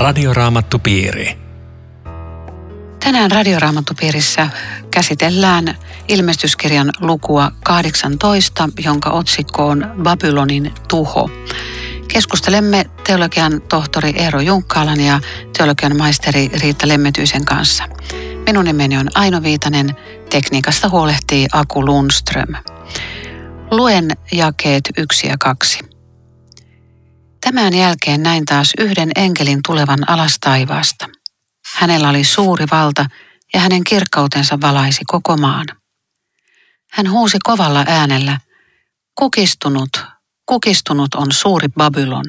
Radioraamattupiiri. 0.00 1.38
Tänään 3.04 3.30
Radioraamattupiirissä 3.30 4.48
käsitellään 4.90 5.78
ilmestyskirjan 6.08 6.90
lukua 7.00 7.50
18, 7.64 8.68
jonka 8.84 9.10
otsikko 9.10 9.66
on 9.66 9.90
Babylonin 10.02 10.74
tuho. 10.88 11.30
Keskustelemme 12.08 12.84
teologian 13.06 13.62
tohtori 13.68 14.10
Eero 14.16 14.40
Junkkaalan 14.40 15.00
ja 15.00 15.20
teologian 15.58 15.96
maisteri 15.96 16.50
Riitta 16.62 16.88
Lemmetyisen 16.88 17.44
kanssa. 17.44 17.84
Minun 18.46 18.64
nimeni 18.64 18.98
on 18.98 19.08
Aino 19.14 19.42
Viitanen, 19.42 19.96
tekniikasta 20.30 20.88
huolehtii 20.88 21.46
Aku 21.52 21.86
Lundström. 21.86 22.54
Luen 23.70 24.10
jakeet 24.32 24.88
yksi 24.98 25.26
ja 25.26 25.36
kaksi. 25.38 25.89
Tämän 27.40 27.74
jälkeen 27.74 28.22
näin 28.22 28.44
taas 28.44 28.72
yhden 28.78 29.10
enkelin 29.16 29.60
tulevan 29.66 30.10
alas 30.10 30.36
taivaasta. 30.40 31.08
Hänellä 31.74 32.08
oli 32.08 32.24
suuri 32.24 32.66
valta 32.70 33.06
ja 33.54 33.60
hänen 33.60 33.84
kirkkautensa 33.84 34.60
valaisi 34.60 35.00
koko 35.06 35.36
maan. 35.36 35.66
Hän 36.90 37.10
huusi 37.10 37.38
kovalla 37.42 37.84
äänellä, 37.86 38.40
kukistunut, 39.14 40.04
kukistunut 40.46 41.14
on 41.14 41.32
suuri 41.32 41.68
Babylon. 41.68 42.24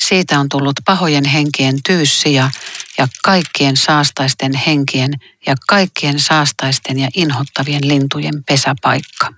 Siitä 0.00 0.40
on 0.40 0.48
tullut 0.48 0.76
pahojen 0.84 1.24
henkien 1.24 1.82
tyyssiä 1.82 2.50
ja 2.98 3.08
kaikkien 3.22 3.76
saastaisten 3.76 4.54
henkien 4.54 5.12
ja 5.46 5.54
kaikkien 5.68 6.20
saastaisten 6.20 6.98
ja 6.98 7.08
inhottavien 7.16 7.88
lintujen 7.88 8.44
pesäpaikka. 8.44 9.32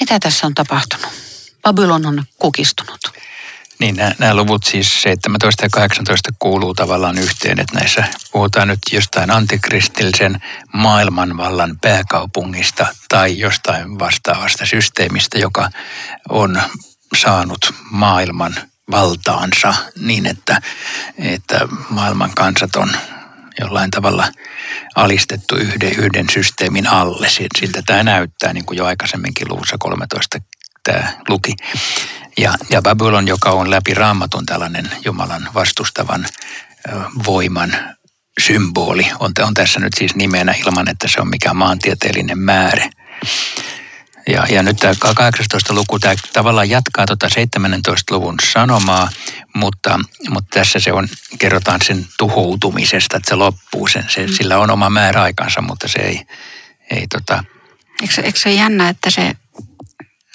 Mitä 0.00 0.18
tässä 0.18 0.46
on 0.46 0.54
tapahtunut? 0.54 1.12
Babylon 1.62 2.06
on 2.06 2.24
kukistunut. 2.38 3.00
Niin, 3.78 3.96
nämä, 3.96 4.12
nämä 4.18 4.34
luvut 4.34 4.64
siis 4.64 5.02
17 5.02 5.64
ja 5.64 5.68
18 5.70 6.30
kuuluu 6.38 6.74
tavallaan 6.74 7.18
yhteen, 7.18 7.60
että 7.60 7.78
näissä 7.78 8.04
puhutaan 8.32 8.68
nyt 8.68 8.78
jostain 8.92 9.30
antikristillisen 9.30 10.40
maailmanvallan 10.72 11.78
pääkaupungista 11.80 12.86
tai 13.08 13.38
jostain 13.38 13.98
vastaavasta 13.98 14.66
systeemistä, 14.66 15.38
joka 15.38 15.70
on 16.28 16.62
saanut 17.16 17.74
maailman 17.90 18.54
valtaansa 18.90 19.74
niin, 20.00 20.26
että, 20.26 20.60
että 21.18 21.58
maailman 21.90 22.30
kansat 22.34 22.76
on 22.76 22.90
jollain 23.60 23.90
tavalla 23.90 24.28
alistettu 24.94 25.56
yhden, 25.56 25.92
yhden 25.92 26.26
systeemin 26.32 26.86
alle. 26.86 27.28
Siltä 27.58 27.82
tämä 27.86 28.02
näyttää, 28.02 28.52
niin 28.52 28.66
kuin 28.66 28.76
jo 28.76 28.84
aikaisemminkin 28.84 29.48
luvussa 29.48 29.76
13 29.78 30.38
tämä 30.84 31.12
luki. 31.28 31.52
Ja, 32.38 32.54
ja 32.70 32.82
Babylon, 32.82 33.28
joka 33.28 33.50
on 33.50 33.70
läpi 33.70 33.94
raamatun 33.94 34.46
tällainen 34.46 34.90
Jumalan 35.04 35.48
vastustavan 35.54 36.26
voiman 37.26 37.72
symboli, 38.40 39.06
on, 39.20 39.32
on 39.42 39.54
tässä 39.54 39.80
nyt 39.80 39.92
siis 39.98 40.14
nimenä 40.14 40.54
ilman, 40.66 40.88
että 40.88 41.08
se 41.08 41.20
on 41.20 41.28
mikään 41.28 41.56
maantieteellinen 41.56 42.38
määrä. 42.38 42.90
Ja, 44.28 44.46
ja 44.50 44.62
nyt 44.62 44.76
tämä 44.76 44.94
18 45.16 45.74
luku, 45.74 45.98
tämä 45.98 46.14
tavallaan 46.32 46.70
jatkaa 46.70 47.06
tuota 47.06 47.28
17 47.28 48.14
luvun 48.14 48.34
sanomaa, 48.52 49.08
mutta, 49.54 50.00
mutta 50.30 50.60
tässä 50.60 50.80
se 50.80 50.92
on, 50.92 51.08
kerrotaan 51.38 51.80
sen 51.82 52.06
tuhoutumisesta, 52.18 53.16
että 53.16 53.28
se 53.28 53.34
loppuu. 53.34 53.88
Sen, 53.88 54.04
se, 54.08 54.26
mm. 54.26 54.32
Sillä 54.32 54.58
on 54.58 54.70
oma 54.70 54.90
määräaikansa, 54.90 55.60
mutta 55.60 55.88
se 55.88 55.98
ei, 55.98 56.26
ei 56.90 57.06
tota... 57.06 57.44
Eikö, 58.02 58.22
eikö 58.22 58.38
se 58.38 58.52
jännä, 58.52 58.88
että 58.88 59.10
se 59.10 59.32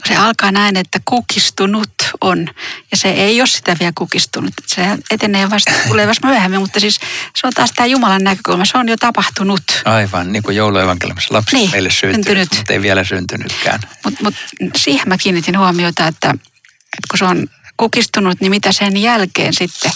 se 0.08 0.16
alkaa 0.16 0.52
näin, 0.52 0.78
että 0.78 1.00
kukistunut 1.06 1.92
on. 2.22 2.50
Ja 2.92 2.98
se 2.98 3.10
ei 3.10 3.42
ole 3.42 3.48
sitä 3.48 3.76
vielä 3.80 3.92
kukistunut. 3.98 4.54
Se 4.68 4.86
etenee 5.12 5.50
vasta, 5.50 5.72
tulee 5.88 6.08
vasta 6.08 6.28
myöhemmin, 6.28 6.60
mutta 6.60 6.80
siis 6.80 7.00
se 7.36 7.48
on 7.48 7.54
taas 7.54 7.72
tämä 7.76 7.88
Jumalan 7.88 8.24
näkökulma. 8.24 8.66
Se 8.66 8.78
on 8.78 8.90
jo 8.90 8.98
tapahtunut. 8.98 9.62
Aivan, 9.86 10.32
niin 10.32 10.44
kuin 10.44 10.56
jouluevankeliumissa 10.56 11.34
lapsi 11.34 11.56
niin, 11.56 11.72
meille 11.72 11.90
syntynyt, 11.90 12.26
syntynyt, 12.26 12.50
mutta 12.58 12.74
ei 12.74 12.82
vielä 12.82 13.04
syntynytkään. 13.04 13.80
Mutta 14.04 14.24
mut, 14.24 14.36
siihen 14.76 15.10
mä 15.10 15.18
kiinnitin 15.18 15.58
huomiota, 15.58 16.08
että, 16.08 16.30
että 16.30 17.08
kun 17.12 17.20
se 17.20 17.26
on 17.26 17.48
kukistunut, 17.78 18.42
niin 18.42 18.50
mitä 18.50 18.72
sen 18.72 18.98
jälkeen 18.98 19.54
sitten 19.54 19.92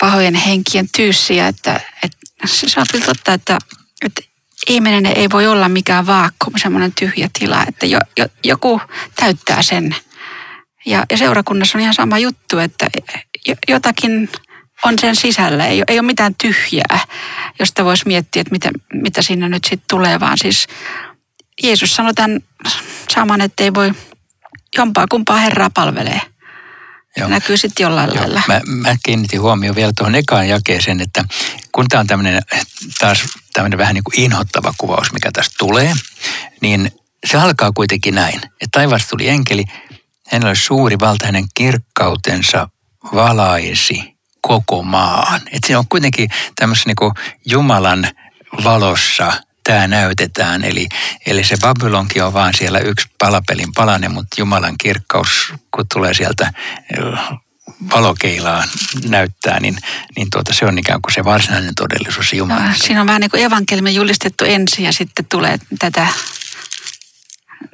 pahojen 0.00 0.34
henkien 0.34 0.88
tyyssiä, 0.96 1.48
että, 1.48 1.80
että 2.02 2.18
se 2.46 2.80
on 2.80 2.86
kyllä 2.92 3.04
totta, 3.04 3.32
että, 3.32 3.58
että 4.04 4.33
ihminen 4.68 5.06
ei 5.06 5.30
voi 5.32 5.46
olla 5.46 5.68
mikään 5.68 6.06
vaakkuum, 6.06 6.56
semmoinen 6.56 6.92
tyhjä 6.92 7.28
tila, 7.38 7.64
että 7.68 7.86
jo, 7.86 7.98
jo, 8.18 8.26
joku 8.44 8.80
täyttää 9.16 9.62
sen. 9.62 9.96
Ja, 10.86 11.04
ja 11.10 11.16
seurakunnassa 11.18 11.78
on 11.78 11.82
ihan 11.82 11.94
sama 11.94 12.18
juttu, 12.18 12.58
että 12.58 12.86
jotakin 13.68 14.28
on 14.84 14.98
sen 14.98 15.16
sisällä, 15.16 15.66
ei, 15.66 15.82
ei 15.88 15.98
ole 15.98 16.06
mitään 16.06 16.34
tyhjää, 16.34 16.98
josta 17.58 17.84
voisi 17.84 18.06
miettiä, 18.06 18.40
että 18.40 18.52
mitä, 18.52 18.70
mitä 18.92 19.22
siinä 19.22 19.48
nyt 19.48 19.64
sitten 19.64 19.86
tulee, 19.90 20.20
vaan 20.20 20.38
siis 20.38 20.66
Jeesus 21.62 21.94
sanoi 21.94 22.14
tämän 22.14 22.40
saman, 23.14 23.40
että 23.40 23.64
ei 23.64 23.74
voi 23.74 23.92
jompaa 24.78 25.06
kumpaa 25.10 25.36
Herraa 25.36 25.70
palvelee. 25.70 26.20
Joo. 27.16 27.28
Näkyy 27.28 27.56
sitten 27.56 27.84
jollain 27.84 28.10
Joo. 28.14 28.18
lailla. 28.18 28.42
Mä, 28.48 28.60
mä 28.66 28.96
kiinnitin 29.02 29.40
huomioon 29.40 29.76
vielä 29.76 29.92
tuohon 29.98 30.14
ekaan 30.14 30.48
jakeeseen, 30.48 31.00
että 31.00 31.24
kun 31.72 31.88
tämä 31.88 32.00
on 32.00 32.06
tämmöinen 32.06 32.42
taas 32.98 33.24
tämmöinen 33.52 33.78
vähän 33.78 33.94
niin 33.94 34.04
kuin 34.04 34.20
inhottava 34.20 34.74
kuvaus, 34.78 35.12
mikä 35.12 35.30
tästä 35.32 35.54
tulee, 35.58 35.94
niin 36.60 36.92
se 37.26 37.38
alkaa 37.38 37.72
kuitenkin 37.72 38.14
näin, 38.14 38.36
että 38.36 38.68
taivaasta 38.72 39.08
tuli 39.08 39.28
enkeli, 39.28 39.64
hänellä 40.32 40.48
oli 40.48 40.56
suuri 40.56 41.00
valta, 41.00 41.26
hänen 41.26 41.44
kirkkautensa 41.54 42.68
valaisi 43.14 44.14
koko 44.40 44.82
maan. 44.82 45.40
Että 45.46 45.66
se 45.66 45.76
on 45.76 45.88
kuitenkin 45.88 46.30
tämmöisessä 46.56 46.88
niin 46.88 46.96
kuin 46.96 47.12
Jumalan 47.46 48.08
valossa 48.64 49.32
tämä 49.64 49.86
näytetään. 49.86 50.64
Eli, 50.64 50.88
eli 51.26 51.44
se 51.44 51.56
Babylonkin 51.60 52.24
on 52.24 52.32
vaan 52.32 52.54
siellä 52.54 52.78
yksi 52.78 53.08
palapelin 53.18 53.72
palanen, 53.74 54.10
mutta 54.10 54.36
Jumalan 54.38 54.78
kirkkaus, 54.78 55.52
kun 55.74 55.84
tulee 55.94 56.14
sieltä 56.14 56.52
valokeilaa 57.94 58.64
näyttää, 59.08 59.60
niin, 59.60 59.76
niin 60.16 60.28
tuota, 60.32 60.54
se 60.54 60.66
on 60.66 60.78
ikään 60.78 61.02
kuin 61.02 61.14
se 61.14 61.24
varsinainen 61.24 61.74
todellisuus 61.74 62.32
Jumala. 62.32 62.68
No, 62.68 62.74
siinä 62.76 63.00
on 63.00 63.06
vähän 63.06 63.20
niin 63.20 63.30
kuin 63.30 63.42
evankeliumi 63.42 63.94
julistettu 63.94 64.44
ensin 64.44 64.84
ja 64.84 64.92
sitten 64.92 65.24
tulee 65.24 65.58
tätä, 65.78 66.08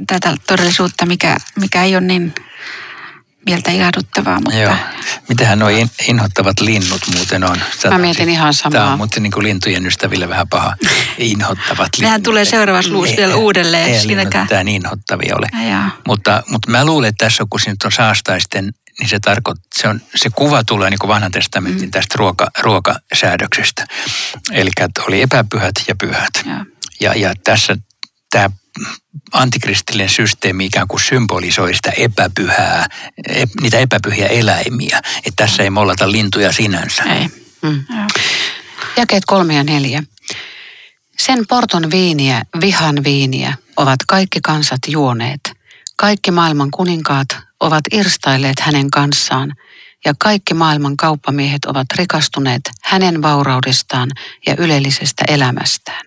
tätä 0.07 0.37
todellisuutta, 0.47 1.07
mikä, 1.07 1.37
mikä 1.57 1.85
ei 1.85 1.97
ole 1.97 2.07
niin 2.07 2.35
mieltä 3.47 3.71
ilahduttavaa. 3.71 4.41
Mutta... 4.41 4.59
Joo. 4.59 4.75
Mitähän 5.29 5.59
nuo 5.59 5.69
inhottavat 6.09 6.61
linnut 6.61 7.01
muuten 7.15 7.45
on? 7.45 7.57
Sä 7.83 7.91
Mä 7.91 7.99
mietin 7.99 8.29
ihan 8.29 8.55
samaa. 8.55 8.81
Tämä 8.81 8.93
on 8.93 8.99
mutta 8.99 9.21
niin 9.21 9.33
kuin 9.33 9.45
lintujen 9.45 9.87
ystäville 9.87 10.29
vähän 10.29 10.49
paha. 10.49 10.77
Inhottavat 11.19 11.79
linnut. 11.79 12.01
Nehän 12.01 12.23
tulee 12.23 12.45
seuraavassa 12.45 12.93
vielä 13.17 13.37
uudelleen. 13.37 13.89
Ei 13.89 14.07
linnut 14.07 14.35
niin 14.65 14.69
inhottavia 14.69 15.37
ole. 15.37 15.47
Mutta, 16.07 16.43
mutta 16.49 16.71
mä 16.71 16.85
luulen, 16.85 17.09
että 17.09 17.25
tässä 17.25 17.43
on, 17.43 17.49
kun 17.49 17.61
siinä 17.61 17.77
on 17.85 17.93
saastaisten 17.93 18.73
niin 19.01 19.09
se, 19.09 19.19
tarkoittaa, 19.19 19.69
se, 19.75 19.89
on, 19.89 20.01
se 20.15 20.31
kuva 20.31 20.65
tulee 20.65 20.91
niin 20.91 20.99
kuin 20.99 21.09
vanhan 21.09 21.31
testamentin 21.31 21.89
mm. 21.89 21.91
tästä 21.91 22.15
ruoka, 22.19 22.49
ruokasäädöksestä. 22.61 23.87
Eli 24.53 24.71
oli 25.09 25.23
epäpyhät 25.23 25.75
ja 25.89 25.95
pyhät. 25.95 26.31
Ja, 26.45 26.65
ja, 27.01 27.15
ja 27.15 27.35
tässä 27.45 27.77
tämä 28.31 28.51
antikristillinen 29.33 30.11
systeemi 30.11 30.67
ikään 30.67 30.89
kuin 30.89 31.01
symbolisoi 31.01 31.75
sitä 31.75 31.91
epäpyhää, 31.91 32.87
niitä 33.61 33.79
epäpyhiä 33.79 34.27
eläimiä. 34.27 35.01
Että 35.17 35.45
tässä 35.45 35.63
ei 35.63 35.71
mollata 35.71 36.13
lintuja 36.13 36.53
sinänsä. 36.53 37.03
Ei. 37.03 37.29
Mm. 37.63 37.85
Jakeet 38.97 39.25
kolme 39.27 39.55
ja 39.55 39.65
neljä. 39.65 40.03
Sen 41.19 41.45
porton 41.49 41.91
viiniä, 41.91 42.43
vihan 42.61 43.05
viiniä, 43.05 43.55
ovat 43.77 43.99
kaikki 44.09 44.41
kansat 44.41 44.81
juoneet. 44.87 45.41
Kaikki 45.97 46.31
maailman 46.31 46.71
kuninkaat 46.71 47.29
ovat 47.61 47.83
irstailleet 47.93 48.61
hänen 48.61 48.91
kanssaan, 48.91 49.53
ja 50.05 50.15
kaikki 50.19 50.55
maailman 50.55 50.97
kauppamiehet 50.97 51.65
ovat 51.65 51.87
rikastuneet 51.97 52.63
hänen 52.83 53.23
vauraudestaan 53.23 54.11
ja 54.47 54.55
ylellisestä 54.59 55.25
elämästään. 55.29 56.05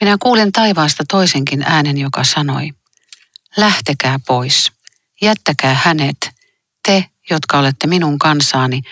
Minä 0.00 0.16
kuulen 0.22 0.52
taivaasta 0.52 1.04
toisenkin 1.08 1.62
äänen, 1.62 1.98
joka 1.98 2.24
sanoi, 2.24 2.70
lähtekää 3.56 4.18
pois, 4.26 4.72
jättäkää 5.22 5.80
hänet, 5.84 6.16
te, 6.86 7.04
jotka 7.30 7.58
olette 7.58 7.86
minun 7.86 8.18
kansaani, 8.18 8.82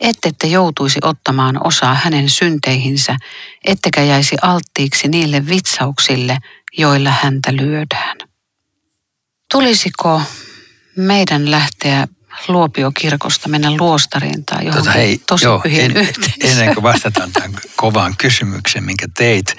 ettette 0.00 0.46
joutuisi 0.46 0.98
ottamaan 1.02 1.66
osaa 1.66 1.94
hänen 1.94 2.28
synteihinsä, 2.28 3.16
ettekä 3.64 4.02
jäisi 4.02 4.36
alttiiksi 4.42 5.08
niille 5.08 5.46
vitsauksille, 5.46 6.38
joilla 6.78 7.10
häntä 7.10 7.56
lyödään. 7.56 8.16
Tulisiko 9.52 10.22
meidän 10.96 11.50
lähteä 11.50 12.08
Luopiokirkosta 12.48 13.48
mennä 13.48 13.70
luostariin 13.70 14.44
tai 14.44 14.58
johonkin 14.66 14.84
tota, 14.84 14.98
hei, 14.98 15.20
tosi 15.26 15.44
joo, 15.44 15.62
en, 15.64 16.08
Ennen 16.40 16.74
kuin 16.74 16.82
vastataan 16.82 17.32
tämän 17.32 17.52
kovaan 17.76 18.14
kysymykseen, 18.18 18.84
minkä 18.84 19.06
teit, 19.16 19.56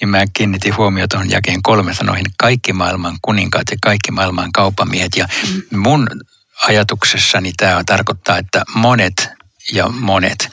niin 0.00 0.08
mä 0.08 0.24
kiinnitin 0.32 0.76
huomioon 0.76 1.08
tuohon 1.08 1.30
jakeen 1.30 1.62
kolme 1.62 1.94
sanoihin. 1.94 2.26
Kaikki 2.38 2.72
maailman 2.72 3.18
kuninkaat 3.22 3.66
ja 3.70 3.76
kaikki 3.82 4.10
maailman 4.10 4.52
kaupamiehet. 4.52 5.16
Ja 5.16 5.28
mm. 5.70 5.78
mun 5.78 6.08
ajatuksessani 6.68 7.52
tämä 7.56 7.82
tarkoittaa, 7.86 8.38
että 8.38 8.62
monet 8.74 9.28
ja 9.72 9.88
monet, 9.88 10.48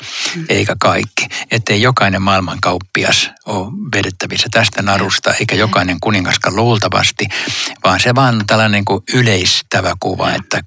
eikä 0.50 0.76
kaikki. 0.80 1.28
Ettei 1.52 1.82
jokainen 1.82 2.22
maailmankauppias 2.22 3.30
ole 3.46 3.68
vedettävissä 3.96 4.48
tästä 4.52 4.82
narusta, 4.82 5.34
eikä 5.34 5.56
jokainen 5.56 5.98
kuningaskaan 6.02 6.56
luultavasti, 6.56 7.26
vaan 7.84 8.00
se 8.00 8.16
vaan 8.16 8.36
on 8.36 8.48
tällainen 8.48 8.72
niin 8.72 8.86
kuin 8.86 9.04
yleistävä 9.14 9.94
kuva, 10.00 10.32
että 10.32 10.62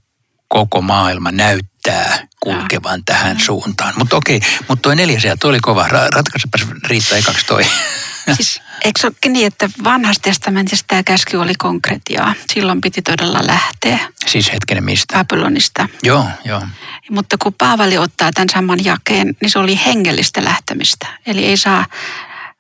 koko 0.55 0.81
maailma 0.81 1.33
näyttää 1.33 2.27
kulkevan 2.41 3.05
tähän 3.05 3.41
suuntaan. 3.41 3.95
Mutta 3.97 4.17
okei, 4.17 4.41
mutta 4.69 4.83
toi 4.83 4.97
neljäs 4.97 5.25
ja 5.25 5.37
toi 5.37 5.49
oli 5.49 5.61
kova. 5.61 5.89
Ra- 5.89 6.09
Ratkaisepas 6.15 6.67
riittää 6.89 7.19
ekaksi 7.19 7.47
toi. 7.47 7.67
Siis, 8.37 8.61
eikö 8.85 9.01
se 9.01 9.07
olekin 9.07 9.33
niin, 9.33 9.47
että 9.47 9.71
vanhassa 9.85 10.23
testamentissa 10.23 10.85
tämä 10.89 11.03
käsky 11.03 11.37
oli 11.37 11.55
konkretiaa? 11.55 12.35
Silloin 12.53 12.81
piti 12.81 13.03
todella 13.03 13.41
lähteä 13.47 13.99
Siis 14.27 14.53
hetkinen 14.53 14.85
mistä? 14.85 15.15
Babylonista. 15.19 15.89
Joo, 16.03 16.27
joo. 16.45 16.63
Mutta 17.11 17.37
kun 17.43 17.55
Paavali 17.55 17.99
ottaa 17.99 18.33
tämän 18.33 18.49
saman 18.49 18.85
jakeen, 18.85 19.37
niin 19.43 19.51
se 19.51 19.59
oli 19.59 19.81
hengellistä 19.87 20.45
lähtemistä. 20.45 21.07
Eli 21.27 21.45
ei 21.45 21.57
saa 21.57 21.87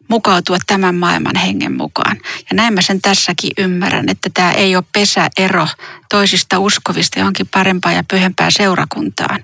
mukautua 0.08 0.56
tämän 0.66 0.94
maailman 0.94 1.36
hengen 1.36 1.76
mukaan. 1.76 2.16
Ja 2.50 2.54
näin 2.54 2.74
mä 2.74 2.82
sen 2.82 3.00
tässäkin 3.00 3.50
ymmärrän, 3.58 4.08
että 4.08 4.30
tämä 4.34 4.52
ei 4.52 4.76
ole 4.76 4.84
pesäero 4.92 5.68
toisista 6.10 6.58
uskovista 6.58 7.18
johonkin 7.18 7.48
parempaa 7.48 7.92
ja 7.92 8.04
pyhempää 8.10 8.48
seurakuntaan, 8.50 9.42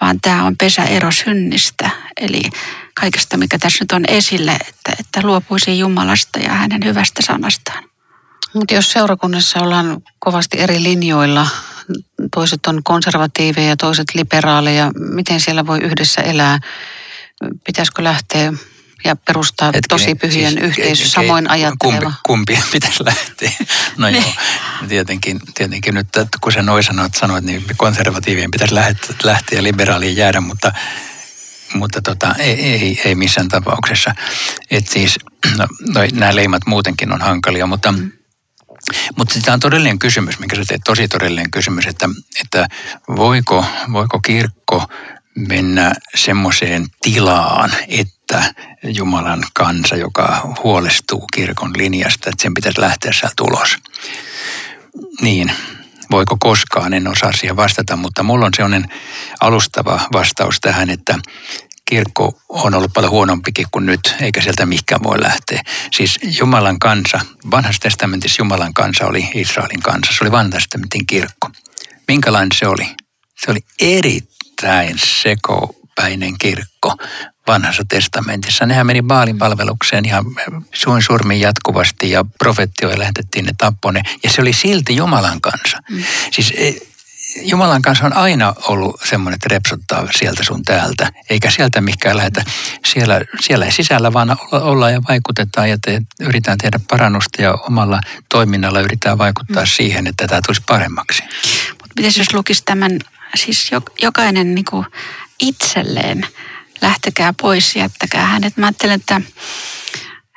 vaan 0.00 0.20
tämä 0.20 0.44
on 0.44 0.56
pesäero 0.56 1.10
synnistä. 1.10 1.90
Eli 2.20 2.42
kaikesta, 3.00 3.36
mikä 3.36 3.58
tässä 3.58 3.84
nyt 3.84 3.92
on 3.92 4.04
esille, 4.08 4.52
että, 4.52 4.92
että 5.00 5.20
luopuisi 5.22 5.78
Jumalasta 5.78 6.38
ja 6.38 6.52
hänen 6.52 6.84
hyvästä 6.84 7.22
sanastaan. 7.22 7.84
Mutta 8.54 8.74
jos 8.74 8.92
seurakunnassa 8.92 9.60
ollaan 9.60 10.02
kovasti 10.18 10.60
eri 10.60 10.82
linjoilla, 10.82 11.46
toiset 12.34 12.66
on 12.66 12.82
konservatiiveja 12.82 13.68
ja 13.68 13.76
toiset 13.76 14.14
liberaaleja, 14.14 14.90
miten 14.94 15.40
siellä 15.40 15.66
voi 15.66 15.78
yhdessä 15.78 16.22
elää? 16.22 16.58
Pitäisikö 17.66 18.04
lähteä 18.04 18.52
ja 19.04 19.16
perustaa 19.16 19.66
Hetkinen, 19.66 19.88
tosi 19.88 20.14
pyhien 20.14 20.52
siis, 20.52 20.64
yhteisö, 20.64 21.08
samoin 21.08 21.50
ajatteleva? 21.50 22.12
Kumpi, 22.22 22.52
kumpi 22.54 22.64
pitäisi 22.72 23.04
lähteä? 23.04 23.50
No 23.96 24.08
joo, 24.08 24.32
tietenkin, 24.88 25.40
tietenkin 25.54 25.94
nyt 25.94 26.16
että 26.16 26.38
kun 26.40 26.52
sä 26.52 26.62
noin 26.62 26.84
sanoit, 26.84 27.14
sanoit, 27.14 27.44
niin 27.44 27.64
konservatiivien 27.76 28.50
pitäisi 28.50 28.74
lähteä, 28.74 29.16
lähteä 29.22 29.58
ja 29.58 29.62
liberaalien 29.62 30.16
jäädä, 30.16 30.40
mutta, 30.40 30.72
mutta 31.74 32.02
tota, 32.02 32.34
ei, 32.38 32.54
ei, 32.54 33.00
ei 33.04 33.14
missään 33.14 33.48
tapauksessa. 33.48 34.14
Et 34.70 34.88
siis, 34.88 35.18
no, 35.58 35.66
noi, 35.94 36.08
nämä 36.12 36.34
leimat 36.34 36.62
muutenkin 36.66 37.12
on 37.12 37.20
hankalia, 37.20 37.66
mutta 37.66 37.92
mm. 37.92 38.12
Mutta 39.16 39.40
tämä 39.44 39.54
on 39.54 39.60
todellinen 39.60 39.98
kysymys, 39.98 40.38
minkä 40.38 40.56
sä 40.56 40.62
teet, 40.68 40.80
tosi 40.84 41.08
todellinen 41.08 41.50
kysymys, 41.50 41.86
että, 41.86 42.08
että 42.40 42.68
voiko, 43.16 43.64
voiko 43.92 44.20
kirkko 44.20 44.86
mennä 45.36 45.92
semmoiseen 46.14 46.86
tilaan, 47.02 47.72
että 47.88 48.13
Jumalan 48.82 49.44
kansa, 49.54 49.96
joka 49.96 50.54
huolestuu 50.64 51.26
kirkon 51.34 51.72
linjasta, 51.76 52.30
että 52.30 52.42
sen 52.42 52.54
pitäisi 52.54 52.80
lähteä 52.80 53.12
sieltä 53.12 53.42
ulos. 53.42 53.76
Niin, 55.20 55.52
voiko 56.10 56.36
koskaan, 56.40 56.94
en 56.94 57.08
osaa 57.08 57.32
siihen 57.32 57.56
vastata, 57.56 57.96
mutta 57.96 58.22
mulla 58.22 58.46
on 58.46 58.54
sellainen 58.56 58.92
alustava 59.40 60.00
vastaus 60.12 60.60
tähän, 60.60 60.90
että 60.90 61.18
kirkko 61.84 62.38
on 62.48 62.74
ollut 62.74 62.92
paljon 62.92 63.12
huonompikin 63.12 63.66
kuin 63.70 63.86
nyt, 63.86 64.14
eikä 64.20 64.40
sieltä 64.40 64.66
mikään 64.66 65.02
voi 65.02 65.22
lähteä. 65.22 65.62
Siis 65.92 66.18
Jumalan 66.38 66.78
kansa, 66.78 67.20
vanhassa 67.50 67.80
testamentissa 67.80 68.40
Jumalan 68.42 68.74
kansa 68.74 69.06
oli 69.06 69.30
Israelin 69.34 69.82
kansa, 69.82 70.12
se 70.12 70.24
oli 70.24 70.32
vanhan 70.32 70.50
testamentin 70.50 71.06
kirkko. 71.06 71.50
Minkälainen 72.08 72.52
se 72.58 72.66
oli? 72.66 72.86
Se 73.44 73.50
oli 73.50 73.60
erittäin 73.80 74.98
sekopäinen 74.98 76.38
kirkko 76.38 76.96
vanhassa 77.46 77.82
testamentissa. 77.88 78.66
Nehän 78.66 78.86
meni 78.86 79.02
Baalin 79.02 79.38
palvelukseen 79.38 80.04
ihan 80.04 80.24
suin 80.74 81.02
surmin 81.02 81.40
jatkuvasti 81.40 82.10
ja 82.10 82.24
profettioja 82.38 82.98
lähetettiin 82.98 83.44
ne 83.44 83.52
tappone. 83.58 84.02
Ja 84.22 84.30
se 84.30 84.40
oli 84.40 84.52
silti 84.52 84.96
Jumalan 84.96 85.40
kansa. 85.40 85.78
Mm. 85.90 86.04
Siis 86.30 86.54
Jumalan 87.42 87.82
kanssa 87.82 88.06
on 88.06 88.12
aina 88.12 88.54
ollut 88.68 89.00
semmoinen, 89.04 89.34
että 89.34 89.48
repsottaa 89.50 90.08
sieltä 90.18 90.44
sun 90.44 90.62
täältä, 90.62 91.12
eikä 91.30 91.50
sieltä 91.50 91.80
mikään 91.80 92.16
lähetä. 92.16 92.44
Siellä, 92.86 93.20
siellä 93.40 93.64
ei 93.64 93.72
sisällä 93.72 94.12
vaan 94.12 94.36
olla 94.52 94.90
ja 94.90 95.02
vaikutetaan 95.08 95.70
ja 95.70 95.78
te, 95.84 96.02
yritetään 96.20 96.58
tehdä 96.58 96.80
parannusta 96.90 97.42
ja 97.42 97.52
omalla 97.54 98.00
toiminnalla 98.28 98.80
yritetään 98.80 99.18
vaikuttaa 99.18 99.62
mm. 99.62 99.68
siihen, 99.68 100.06
että 100.06 100.26
tämä 100.26 100.40
tulisi 100.46 100.62
paremmaksi. 100.66 101.22
Mutta 101.70 101.94
miten 101.96 102.12
jos 102.18 102.34
lukisi 102.34 102.62
tämän, 102.64 102.98
siis 103.34 103.70
jokainen 104.02 104.54
niin 104.54 104.64
kuin 104.64 104.86
itselleen, 105.40 106.26
lähtekää 106.84 107.34
pois, 107.42 107.76
jättäkää 107.76 108.26
hänet. 108.26 108.56
Mä 108.56 108.66
ajattelen, 108.66 108.94
että 108.94 109.20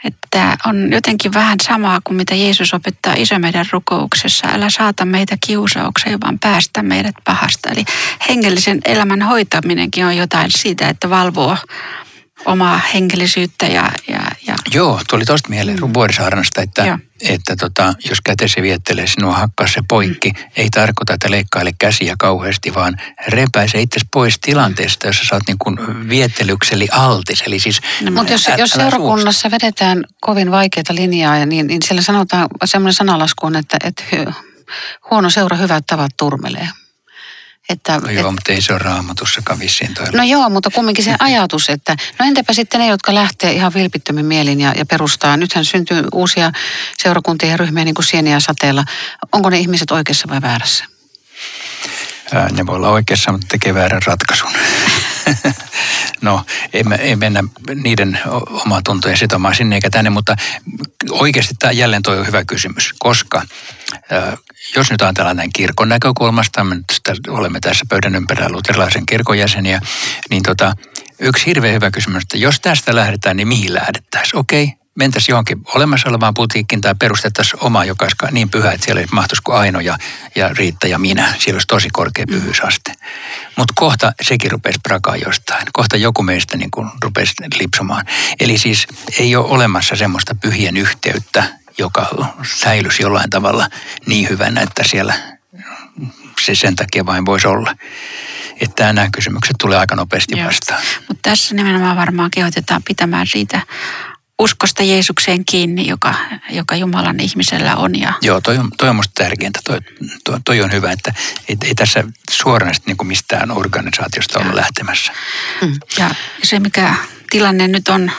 että 0.04 0.58
on 0.66 0.92
jotenkin 0.92 1.34
vähän 1.34 1.58
samaa 1.62 2.00
kuin 2.04 2.18
mitä 2.18 2.36
Jeesus 2.36 2.74
opettaa 2.74 3.14
iso 3.18 3.40
meidän 3.40 3.66
rukouksessa. 3.72 4.48
Älä 4.48 4.70
saata 4.70 5.06
meitä 5.06 5.38
kiusaukseen, 5.48 6.22
vaan 6.22 6.40
päästä 6.40 6.84
meidät 6.84 7.16
pahasta. 7.24 7.70
Eli 7.70 7.86
hengellisen 8.30 8.80
elämän 8.86 9.22
hoitaminenkin 9.22 10.06
on 10.06 10.18
jotain 10.18 10.52
siitä, 10.58 10.90
että 10.90 11.10
valvoo 11.10 11.58
omaa 12.46 12.82
hengellisyyttä 12.94 13.66
ja... 13.66 13.92
ja, 14.08 14.20
ja... 14.48 14.56
Joo, 14.74 15.02
tuli 15.10 15.26
tuosta 15.26 15.50
mieleen 15.50 15.78
mm. 15.78 15.94
Vuorisaarnasta, 15.94 16.62
että, 16.62 17.00
että 17.22 17.56
tota, 17.56 17.94
jos 18.10 18.22
kätesi 18.22 18.62
viettelee 18.62 19.08
sinua, 19.08 19.34
hakkaa 19.34 19.68
se 19.68 19.82
poikki. 19.88 20.30
Mm. 20.30 20.52
Ei 20.56 20.70
tarkoita, 20.70 21.14
että 21.14 21.32
leikkaile 21.32 21.72
käsiä 21.80 22.16
kauheasti, 22.20 22.74
vaan 22.74 22.98
repäise 23.28 23.82
itse 23.82 24.00
pois 24.14 24.40
tilanteesta, 24.40 25.08
jossa 25.08 25.26
sä 25.30 25.36
oot 25.36 25.44
niin 25.48 25.58
kuin 25.60 26.10
viettelykseli 26.10 26.88
altis. 26.92 27.42
Eli 27.42 27.60
siis, 27.60 27.82
no, 28.02 28.12
mutta 28.12 28.34
jos, 28.34 28.50
jos 28.58 28.70
seurakunnassa 28.70 29.50
suosta. 29.50 29.52
vedetään 29.52 30.04
kovin 30.22 30.52
vaikeita 30.52 30.96
linjaa, 30.96 31.46
niin, 31.46 31.68
niin 31.68 31.82
siellä 31.86 32.02
sanotaan 32.02 32.48
semmoinen 32.66 32.94
sanalasku 32.94 33.46
on, 33.46 33.56
että, 33.56 33.78
että 33.84 34.04
huono 35.12 35.30
seura 35.30 35.58
hyvät 35.58 35.84
tavat 35.88 36.12
turmelee. 36.18 36.70
Että, 37.70 38.00
no 38.00 38.10
joo, 38.10 38.30
et, 38.30 38.36
mutta 38.36 38.52
ei 38.52 38.62
se 38.62 38.74
ole 38.74 38.80
raamatussakaan 38.80 39.60
vissiin 39.60 39.94
toi. 39.94 40.06
No 40.14 40.24
joo, 40.24 40.50
mutta 40.50 40.70
kumminkin 40.70 41.06
se 41.06 41.16
ajatus, 41.20 41.70
että 41.70 41.96
no 42.20 42.26
entäpä 42.26 42.54
sitten 42.54 42.80
ne, 42.80 42.88
jotka 42.88 43.16
lähtee 43.16 43.52
ihan 43.52 43.74
vilpittömin 43.74 44.26
mielin 44.26 44.62
ja, 44.62 44.74
ja 44.78 44.86
perustaa. 44.86 45.38
Nythän 45.38 45.66
syntyy 45.66 46.04
uusia 46.14 46.52
seurakuntia 46.98 47.50
ja 47.50 47.58
ryhmiä 47.58 47.86
niin 47.86 47.96
kuin 47.96 48.06
sieniä 48.06 48.40
sateella. 48.40 48.86
Onko 49.32 49.50
ne 49.50 49.58
ihmiset 49.58 49.92
oikeassa 49.92 50.28
vai 50.30 50.42
väärässä? 50.42 50.86
Ää, 52.34 52.50
ne 52.52 52.66
voi 52.66 52.76
olla 52.76 52.90
oikeassa, 52.90 53.32
mutta 53.32 53.48
tekee 53.50 53.74
väärän 53.74 54.02
ratkaisun. 54.06 54.52
no, 56.22 56.46
ei, 56.74 56.84
me, 56.84 56.96
ei 56.96 57.16
mennä 57.16 57.44
niiden 57.76 58.20
omaa 58.50 58.82
tuntoja 58.86 59.18
sitomaan 59.18 59.56
sinne 59.56 59.76
eikä 59.76 59.90
tänne, 59.90 60.10
mutta 60.10 60.36
oikeasti 61.10 61.56
tämä 61.60 61.72
jälleen 61.72 62.04
toi 62.04 62.20
on 62.20 62.28
hyvä 62.28 62.46
kysymys, 62.46 62.94
koska 63.00 63.42
jos 64.76 64.92
nyt 64.92 65.02
ajatellaan 65.02 65.38
näin 65.38 65.54
kirkon 65.54 65.90
näkökulmasta, 65.90 66.64
me 66.64 66.76
nyt 66.76 67.28
olemme 67.28 67.60
tässä 67.60 67.86
pöydän 67.90 68.16
ympärillä 68.16 68.50
luterilaisen 68.50 69.06
kirkon 69.06 69.40
jäseniä, 69.40 69.82
niin 70.30 70.44
tota, 70.44 70.74
yksi 71.20 71.46
hirveän 71.46 71.74
hyvä 71.74 71.92
kysymys, 71.92 72.24
että 72.24 72.38
jos 72.38 72.60
tästä 72.60 72.96
lähdetään, 72.96 73.38
niin 73.38 73.48
mihin 73.48 73.74
lähdettäisiin? 73.74 74.40
Okei, 74.40 74.74
mentäisiin 74.98 75.34
johonkin 75.34 75.62
olemassa 75.76 76.10
olevaan 76.10 76.34
putiikkiin 76.34 76.82
tai 76.82 76.96
perustettaisiin 77.00 77.64
oma, 77.64 77.86
joka 77.86 78.06
olisi 78.06 78.16
niin 78.32 78.50
pyhä, 78.50 78.72
että 78.72 78.86
siellä 78.86 79.04
mahtuisi 79.12 79.42
kuin 79.42 79.58
Aino 79.58 79.80
ja, 79.80 79.98
ja 80.36 80.50
Riitta 80.50 80.88
ja 80.88 81.00
minä. 81.00 81.34
Siellä 81.40 81.56
olisi 81.56 81.68
tosi 81.68 81.90
korkea 81.94 82.26
mm. 82.26 82.34
pyhyysaste. 82.34 82.92
Mutta 83.56 83.74
kohta 83.76 84.14
sekin 84.22 84.52
rupesi 84.52 84.80
prakaa 84.84 85.16
jostain. 85.16 85.68
Kohta 85.74 85.98
joku 85.98 86.24
meistä 86.24 86.58
niin 86.58 86.72
kuin 86.72 86.90
rupesi 87.04 87.34
lipsumaan. 87.60 88.06
Eli 88.40 88.58
siis 88.58 88.88
ei 89.20 89.36
ole 89.36 89.48
olemassa 89.48 89.96
semmoista 89.96 90.36
pyhien 90.36 90.78
yhteyttä, 90.78 91.44
joka 91.78 92.34
säilyisi 92.58 93.04
jollain 93.04 93.30
tavalla 93.30 93.68
niin 94.06 94.30
hyvänä, 94.30 94.62
että 94.62 94.84
siellä 94.86 95.14
se 96.46 96.56
sen 96.56 96.76
takia 96.76 97.06
vain 97.06 97.26
voisi 97.26 97.48
olla. 97.48 97.76
Että 98.62 98.94
nämä 98.94 99.10
kysymykset 99.12 99.56
tulee 99.60 99.78
aika 99.78 99.96
nopeasti 99.96 100.36
vastaan. 100.46 100.82
Mutta 101.08 101.30
tässä 101.30 101.56
nimenomaan 101.56 101.98
varmaan 101.98 102.32
kehotetaan 102.32 102.84
pitämään 102.84 103.28
siitä 103.28 103.62
uskosta 104.40 104.84
Jeesukseen 104.84 105.46
kiinni, 105.46 105.88
joka, 105.88 106.16
joka 106.50 106.76
Jumalan 106.76 107.20
ihmisellä 107.20 107.76
on. 107.76 108.00
Ja... 108.00 108.14
Joo, 108.22 108.42
toi 108.42 108.58
on, 108.58 108.72
toi 108.78 108.90
on 108.90 108.96
musta 108.96 109.24
tärkeintä. 109.24 109.60
Toi, 109.64 109.80
toi, 110.24 110.40
toi 110.46 110.62
on 110.62 110.72
hyvä, 110.72 110.92
että 110.92 111.14
ei, 111.50 111.58
ei 111.64 111.76
tässä 111.76 112.04
suoranaisesti 112.32 112.92
niin 112.92 113.08
mistään 113.08 113.52
organisaatiosta 113.52 114.40
olla 114.40 114.56
lähtemässä. 114.56 115.12
Mm. 115.62 115.74
Ja 115.98 116.10
se, 116.44 116.60
mikä 116.60 116.96
tilanne 117.30 117.68
nyt 117.68 117.88
on, 117.88 118.12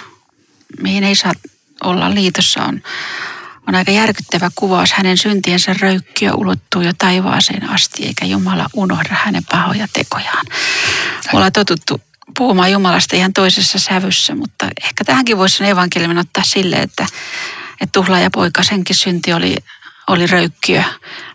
mihin 0.82 1.04
ei 1.04 1.14
saa 1.14 1.32
olla 1.84 2.14
liitossa, 2.14 2.64
on, 2.64 2.82
on 3.68 3.74
aika 3.74 3.90
järkyttävä 3.90 4.50
kuvaus. 4.54 4.92
Hänen 4.92 5.18
syntiensä 5.18 5.74
röykkiö 5.80 6.34
ulottuu 6.34 6.82
jo 6.82 6.92
taivaaseen 6.98 7.70
asti, 7.70 8.06
eikä 8.06 8.24
Jumala 8.24 8.66
unohda 8.72 9.16
hänen 9.24 9.44
pahoja 9.50 9.88
tekojaan. 9.92 10.46
Me 11.24 11.30
ollaan 11.32 11.52
totuttu 11.52 12.00
puhumaan 12.36 12.72
Jumalasta 12.72 13.16
ihan 13.16 13.32
toisessa 13.32 13.78
sävyssä, 13.78 14.34
mutta 14.34 14.68
ehkä 14.84 15.04
tähänkin 15.04 15.38
voisi 15.38 15.56
sen 15.56 15.68
evankeliumin 15.68 16.18
ottaa 16.18 16.44
sille, 16.44 16.76
että, 16.76 17.06
että 17.72 17.92
tuhla 17.92 18.18
ja 18.18 18.30
poika 18.30 18.62
senkin 18.62 18.96
synti 18.96 19.32
oli, 19.32 19.56
oli 20.06 20.26
röykkiö 20.26 20.82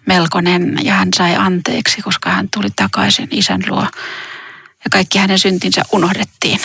melkoinen 0.05 0.79
ja 0.83 0.93
hän 0.93 1.09
sai 1.17 1.35
anteeksi, 1.35 2.01
koska 2.01 2.29
hän 2.29 2.49
tuli 2.53 2.69
takaisin 2.75 3.27
isän 3.31 3.63
luo. 3.67 3.87
ja 4.83 4.89
kaikki 4.91 5.17
hänen 5.17 5.39
syntinsä 5.39 5.81
unohdettiin. 5.91 6.59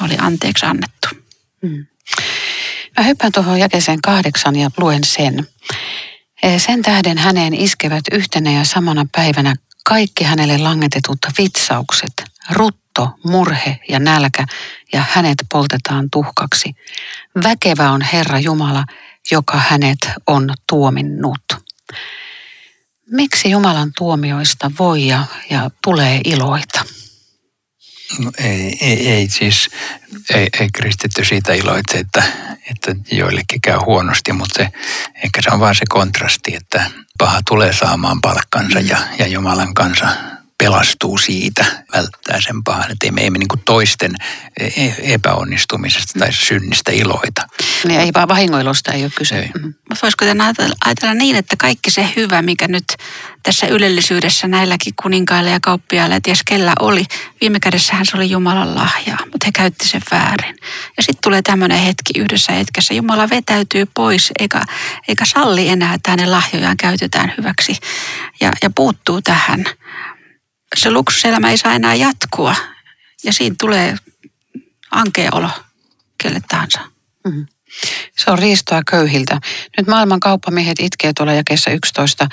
Ne 0.00 0.06
oli 0.06 0.16
anteeksi 0.18 0.66
annettu. 0.66 1.08
Mm. 1.62 1.86
Mä 2.98 3.04
hyppään 3.04 3.32
tuohon 3.32 3.60
jakeeseen 3.60 4.02
kahdeksan 4.02 4.56
ja 4.56 4.70
luen 4.76 5.04
sen. 5.04 5.46
Eh, 6.42 6.62
sen 6.62 6.82
tähden 6.82 7.18
häneen 7.18 7.54
iskevät 7.54 8.04
yhtenä 8.12 8.50
ja 8.50 8.64
samana 8.64 9.06
päivänä 9.12 9.54
kaikki 9.84 10.24
hänelle 10.24 10.58
langetetut 10.58 11.18
vitsaukset, 11.38 12.12
rutto, 12.98 13.18
murhe 13.24 13.80
ja 13.88 13.98
nälkä, 13.98 14.46
ja 14.92 15.04
hänet 15.10 15.38
poltetaan 15.52 16.08
tuhkaksi. 16.12 16.74
Väkevä 17.44 17.90
on 17.90 18.00
Herra 18.00 18.38
Jumala, 18.38 18.84
joka 19.30 19.56
hänet 19.56 19.98
on 20.26 20.54
tuominnut. 20.68 21.42
Miksi 23.10 23.50
Jumalan 23.50 23.92
tuomioista 23.98 24.70
voi 24.78 25.06
ja, 25.06 25.24
ja 25.50 25.70
tulee 25.84 26.20
iloita? 26.24 26.84
No, 28.18 28.32
ei, 28.38 28.78
ei, 28.80 29.08
ei 29.08 29.28
siis, 29.30 29.70
ei, 30.34 30.48
ei 30.60 30.68
kristitty 30.74 31.24
siitä 31.24 31.52
iloitse, 31.52 31.98
että, 31.98 32.22
että 32.70 32.96
joillekin 33.12 33.60
käy 33.60 33.78
huonosti, 33.86 34.32
mutta 34.32 34.62
se, 34.62 34.70
ehkä 35.24 35.42
se 35.42 35.50
on 35.50 35.60
vaan 35.60 35.74
se 35.74 35.84
kontrasti, 35.88 36.54
että 36.54 36.90
paha 37.18 37.40
tulee 37.48 37.72
saamaan 37.72 38.20
palkkansa 38.20 38.80
ja, 38.80 38.98
ja 39.18 39.26
Jumalan 39.26 39.74
kansa 39.74 40.37
pelastuu 40.62 41.18
siitä, 41.18 41.64
välttää 41.92 42.40
sen 42.40 42.64
pahan. 42.64 42.90
Että 42.90 43.12
me, 43.12 43.20
ei 43.20 43.30
me 43.30 43.38
niin 43.38 43.48
toisten 43.64 44.14
e, 44.60 44.68
epäonnistumisesta 44.98 46.18
tai 46.18 46.32
synnistä 46.32 46.92
iloita. 46.92 47.42
Niin 47.84 48.00
ei 48.00 48.10
vaan 48.14 48.28
vahingoilusta 48.28 48.92
ei 48.92 49.02
ole 49.02 49.12
kyse. 49.14 49.38
Ei. 49.38 49.50
Mm. 49.62 49.74
Voisiko 50.02 50.24
ajatella, 50.84 51.14
niin, 51.14 51.36
että 51.36 51.56
kaikki 51.56 51.90
se 51.90 52.08
hyvä, 52.16 52.42
mikä 52.42 52.68
nyt 52.68 52.84
tässä 53.42 53.66
ylellisyydessä 53.66 54.48
näilläkin 54.48 54.92
kuninkailla 55.02 55.50
ja 55.50 55.58
kauppiailla 55.62 56.14
ja 56.14 56.20
ties 56.20 56.42
kellä 56.42 56.72
oli, 56.80 57.04
viime 57.40 57.60
kädessähän 57.60 58.06
se 58.06 58.16
oli 58.16 58.30
Jumalan 58.30 58.74
lahja, 58.74 59.16
mutta 59.20 59.46
he 59.46 59.52
käytti 59.52 59.88
sen 59.88 60.02
väärin. 60.10 60.56
Ja 60.96 61.02
sitten 61.02 61.22
tulee 61.22 61.42
tämmöinen 61.42 61.78
hetki 61.78 62.20
yhdessä 62.20 62.52
hetkessä. 62.52 62.94
Jumala 62.94 63.30
vetäytyy 63.30 63.86
pois 63.94 64.32
eikä, 64.38 64.62
eikä 65.08 65.24
salli 65.24 65.68
enää, 65.68 65.94
että 65.94 66.10
hänen 66.10 66.30
lahjojaan 66.30 66.76
käytetään 66.76 67.32
hyväksi 67.38 67.76
ja, 68.40 68.52
ja 68.62 68.70
puuttuu 68.70 69.22
tähän– 69.22 69.64
se 70.76 70.90
luksuselämä 70.90 71.50
ei 71.50 71.58
saa 71.58 71.74
enää 71.74 71.94
jatkua. 71.94 72.54
Ja 73.24 73.32
siinä 73.32 73.56
tulee 73.60 73.96
ankea 74.90 75.30
olo 75.32 75.50
kelle 76.22 76.40
tahansa. 76.48 76.80
Mm-hmm. 77.24 77.46
Se 78.18 78.30
on 78.30 78.38
riistoa 78.38 78.82
köyhiltä. 78.90 79.40
Nyt 79.76 79.86
maailman 79.86 80.20
kauppamiehet 80.20 80.80
itkee 80.80 81.12
tuolla 81.12 81.32
jakeessa 81.32 81.70
11. 81.70 82.28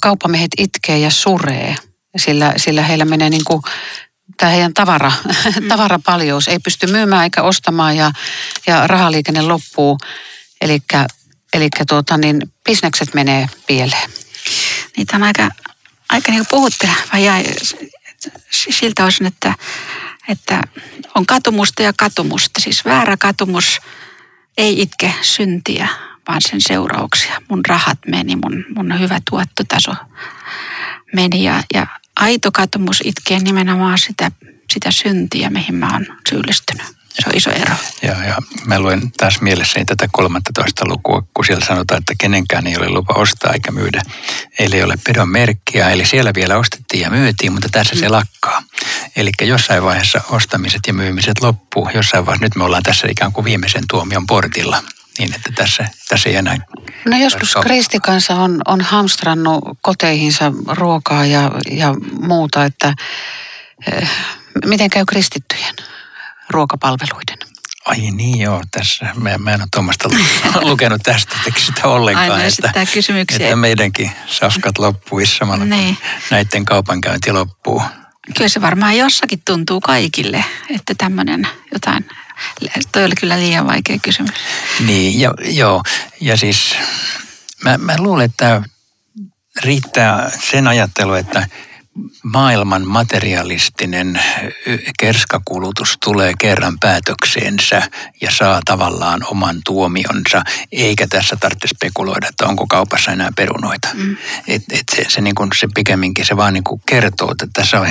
Kauppamiehet 0.00 0.50
itkee 0.58 0.98
ja 0.98 1.10
suree, 1.10 1.76
sillä, 2.16 2.54
sillä 2.56 2.82
heillä 2.82 3.04
menee 3.04 3.30
niin 3.30 3.44
kuin 3.44 3.62
tämä 4.36 4.52
heidän 4.52 4.74
tavara, 4.74 5.12
mm. 5.60 5.68
tavarapaljous. 5.68 6.48
Ei 6.48 6.58
pysty 6.58 6.86
myymään 6.86 7.24
eikä 7.24 7.42
ostamaan 7.42 7.96
ja, 7.96 8.12
ja 8.66 8.86
rahaliikenne 8.86 9.42
loppuu. 9.42 9.98
Eli 11.54 11.68
tuota, 11.88 12.16
niin 12.16 12.42
bisnekset 12.64 13.14
menee 13.14 13.48
pieleen. 13.66 14.10
Niitä 14.96 15.16
on 15.16 15.22
aika 15.22 15.50
aika 16.08 16.32
niin 16.32 16.46
puhutteleva 16.50 17.18
jäi 17.18 17.44
siltä 18.50 19.04
osin, 19.04 19.26
että, 19.26 19.54
että 20.28 20.60
on 21.14 21.26
katumusta 21.26 21.82
ja 21.82 21.92
katumusta. 21.96 22.60
Siis 22.60 22.84
väärä 22.84 23.16
katumus 23.16 23.80
ei 24.58 24.82
itke 24.82 25.14
syntiä, 25.22 25.88
vaan 26.28 26.40
sen 26.42 26.60
seurauksia. 26.60 27.42
Mun 27.48 27.60
rahat 27.68 27.98
meni, 28.06 28.36
mun, 28.36 28.64
mun 28.74 29.00
hyvä 29.00 29.20
tuottotaso 29.30 29.92
meni 31.14 31.44
ja, 31.44 31.62
ja 31.74 31.86
aito 32.16 32.52
katumus 32.52 33.00
itkee 33.04 33.38
nimenomaan 33.38 33.98
sitä, 33.98 34.30
sitä 34.72 34.90
syntiä, 34.90 35.50
mihin 35.50 35.74
mä 35.74 35.92
oon 35.92 36.06
syyllistynyt. 36.30 36.95
Se 37.18 37.28
on 37.28 37.36
iso 37.36 37.50
ero. 37.50 37.74
Ja, 38.02 38.24
ja 38.24 38.36
mä 38.64 38.80
luen 38.80 39.12
taas 39.12 39.40
mielessäni 39.40 39.84
tätä 39.84 40.08
13 40.12 40.88
lukua, 40.88 41.22
kun 41.34 41.44
siellä 41.44 41.66
sanotaan, 41.66 41.98
että 41.98 42.14
kenenkään 42.18 42.66
ei 42.66 42.76
ole 42.76 42.88
lupa 42.88 43.14
ostaa 43.14 43.52
eikä 43.52 43.70
myydä. 43.70 44.02
Eli 44.58 44.76
ei 44.76 44.82
ole 44.82 44.94
pedon 45.04 45.28
merkkiä, 45.28 45.90
eli 45.90 46.06
siellä 46.06 46.32
vielä 46.34 46.56
ostettiin 46.56 47.02
ja 47.02 47.10
myytiin, 47.10 47.52
mutta 47.52 47.68
tässä 47.72 47.94
mm. 47.94 48.00
se 48.00 48.08
lakkaa. 48.08 48.62
Eli 49.16 49.30
jossain 49.40 49.82
vaiheessa 49.82 50.20
ostamiset 50.30 50.80
ja 50.86 50.94
myymiset 50.94 51.40
loppuu. 51.42 51.90
Jossain 51.94 52.26
vaiheessa, 52.26 52.44
nyt 52.44 52.56
me 52.56 52.64
ollaan 52.64 52.82
tässä 52.82 53.08
ikään 53.10 53.32
kuin 53.32 53.44
viimeisen 53.44 53.84
tuomion 53.90 54.26
portilla. 54.26 54.82
Niin, 55.18 55.34
että 55.34 55.52
tässä, 55.54 55.88
tässä 56.08 56.28
ei 56.28 56.36
enää... 56.36 56.56
No 57.04 57.16
joskus 57.16 57.54
kristikansa 57.62 58.34
on, 58.34 58.60
on 58.66 58.80
hamstrannut 58.80 59.64
koteihinsa 59.80 60.52
ruokaa 60.66 61.26
ja, 61.26 61.50
ja 61.70 61.94
muuta, 62.20 62.64
että 62.64 62.94
eh, 63.92 64.10
miten 64.64 64.90
käy 64.90 65.04
kristittyjen? 65.04 65.74
Ruokapalveluiden. 66.50 67.38
Ai 67.86 68.10
niin 68.10 68.38
joo, 68.38 68.62
tässä. 68.70 69.06
Mä, 69.14 69.38
mä 69.38 69.54
en 69.54 69.60
ole 69.60 69.68
tuommoista 69.74 70.08
lukenut 70.60 71.02
tästä 71.02 71.36
sitä 71.56 71.88
ollenkaan. 71.88 72.30
Aina 72.30 72.44
että, 72.44 72.86
kysymyksiä. 72.94 73.46
Että 73.46 73.56
meidänkin 73.56 74.10
safkat 74.26 74.78
loppuisi 74.78 75.36
samalla, 75.36 75.64
niin. 75.64 75.98
näiden 76.30 76.64
kaupankäynti 76.64 77.32
loppuu. 77.32 77.82
Kyllä 78.36 78.48
se 78.48 78.60
varmaan 78.60 78.96
jossakin 78.96 79.42
tuntuu 79.44 79.80
kaikille, 79.80 80.44
että 80.74 80.94
tämmöinen 80.98 81.48
jotain, 81.72 82.08
toi 82.92 83.04
oli 83.04 83.14
kyllä 83.20 83.38
liian 83.38 83.66
vaikea 83.66 83.98
kysymys. 84.02 84.34
Niin, 84.80 85.20
ja, 85.20 85.34
joo. 85.44 85.82
Ja 86.20 86.36
siis 86.36 86.76
mä, 87.64 87.78
mä 87.78 87.94
luulen, 87.98 88.24
että 88.24 88.62
riittää 89.62 90.30
sen 90.50 90.68
ajattelu, 90.68 91.14
että 91.14 91.48
maailman 92.22 92.86
materialistinen 92.86 94.20
kerskakulutus 94.98 95.98
tulee 96.04 96.32
kerran 96.38 96.78
päätökseensä 96.80 97.82
ja 98.20 98.30
saa 98.30 98.60
tavallaan 98.64 99.20
oman 99.26 99.56
tuomionsa, 99.64 100.42
eikä 100.72 101.06
tässä 101.06 101.36
tarvitse 101.40 101.68
spekuloida, 101.68 102.28
että 102.28 102.46
onko 102.46 102.66
kaupassa 102.66 103.12
enää 103.12 103.30
perunoita. 103.36 103.88
Mm. 103.94 104.16
Et, 104.48 104.62
et 104.72 104.84
se, 104.96 105.04
se, 105.08 105.20
niin 105.20 105.34
kuin, 105.34 105.50
se 105.58 105.68
pikemminkin 105.74 106.26
se 106.26 106.36
vaan 106.36 106.54
niin 106.54 106.64
kuin 106.64 106.80
kertoo, 106.86 107.32
että 107.32 107.46
tässä 107.52 107.80
on 107.80 107.86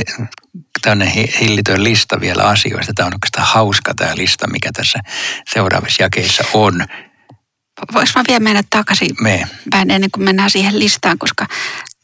tämmöinen 0.81 1.13
hillitön 1.39 1.83
lista 1.83 2.19
vielä 2.19 2.43
asioista. 2.43 2.93
Tämä 2.95 3.07
on 3.07 3.13
oikeastaan 3.13 3.47
hauska 3.47 3.93
tämä 3.93 4.15
lista, 4.15 4.47
mikä 4.47 4.69
tässä 4.73 4.99
seuraavissa 5.53 6.03
jakeissa 6.03 6.43
on. 6.53 6.85
Voisi 7.93 8.13
mä 8.15 8.23
vielä 8.27 8.39
mennä 8.39 8.63
takaisin 8.69 9.15
Me. 9.21 9.47
päin 9.69 9.91
ennen 9.91 10.11
kuin 10.11 10.23
mennään 10.23 10.49
siihen 10.49 10.79
listaan, 10.79 11.17
koska 11.17 11.47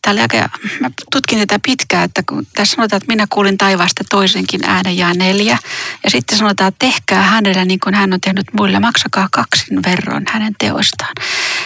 Tämä 0.01 0.11
oli 0.11 0.21
aika, 0.21 0.49
mä 0.79 0.89
tutkin 1.11 1.39
tätä 1.39 1.59
pitkään, 1.65 2.03
että 2.03 2.23
kun 2.29 2.47
tässä 2.53 2.75
sanotaan, 2.75 2.97
että 2.97 3.13
minä 3.13 3.27
kuulin 3.29 3.57
taivaasta 3.57 4.03
toisenkin 4.09 4.61
äänen 4.65 4.97
ja 4.97 5.13
neljä. 5.13 5.57
Ja 6.03 6.09
sitten 6.09 6.37
sanotaan, 6.37 6.67
että 6.67 6.85
tehkää 6.85 7.21
hänelle 7.21 7.65
niin 7.65 7.79
kuin 7.79 7.95
hän 7.95 8.13
on 8.13 8.21
tehnyt 8.21 8.45
muille, 8.53 8.79
maksakaa 8.79 9.27
kaksin 9.31 9.83
verran 9.83 10.23
hänen 10.27 10.55
teoistaan. 10.59 11.13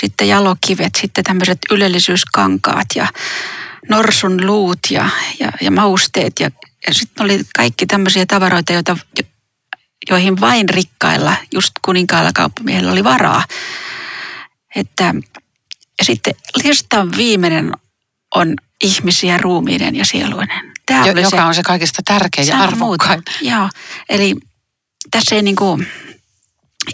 sitten 0.00 0.28
jalokivet, 0.28 0.90
sitten 1.00 1.24
tämmöiset 1.24 1.58
ylellisyyskankaat 1.70 2.86
ja 2.94 3.08
norsun 3.88 4.46
luut 4.46 4.78
ja, 4.90 5.08
ja, 5.40 5.52
ja 5.60 5.70
mausteet. 5.70 6.40
Ja, 6.40 6.50
ja 6.86 6.94
sitten 6.94 7.24
oli 7.24 7.40
kaikki 7.56 7.86
tämmöisiä 7.86 8.26
tavaroita, 8.26 8.72
joita, 8.72 8.96
joihin 10.10 10.40
vain 10.40 10.68
rikkailla, 10.68 11.36
just 11.54 11.70
kuninkailla 11.84 12.30
kauppamiehillä 12.34 12.92
oli 12.92 13.04
varaa. 13.04 13.44
Että, 14.76 15.14
ja 15.98 16.04
sitten 16.04 16.34
listan 16.64 17.12
viimeinen 17.16 17.72
on 18.34 18.54
ihmisiä 18.84 19.38
ruumiinen 19.38 19.96
ja 19.96 20.04
sieluinen. 20.04 20.72
Tämä 20.86 21.06
jo, 21.06 21.12
oli 21.12 21.22
joka 21.22 21.36
se, 21.36 21.42
on 21.42 21.54
se 21.54 21.62
kaikista 21.62 22.02
tärkein 22.04 22.48
ja 22.48 22.58
arvokkain. 22.58 23.22
Joo, 23.40 23.68
eli 24.08 24.34
tässä 25.10 25.36
ei 25.36 25.42
niin 25.42 25.56
kuin 25.56 25.86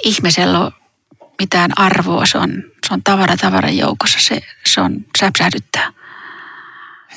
ihmisellä 0.04 0.60
ole 0.60 0.72
mitään 1.40 1.78
arvoa. 1.78 2.26
Se 2.26 2.38
on, 2.38 2.64
se 2.92 2.94
on 2.94 3.02
tavara 3.02 3.36
tavaran 3.36 3.76
joukossa. 3.76 4.18
Se, 4.20 4.40
se 4.66 4.80
on 4.80 5.04
säpsähdyttää. 5.18 5.92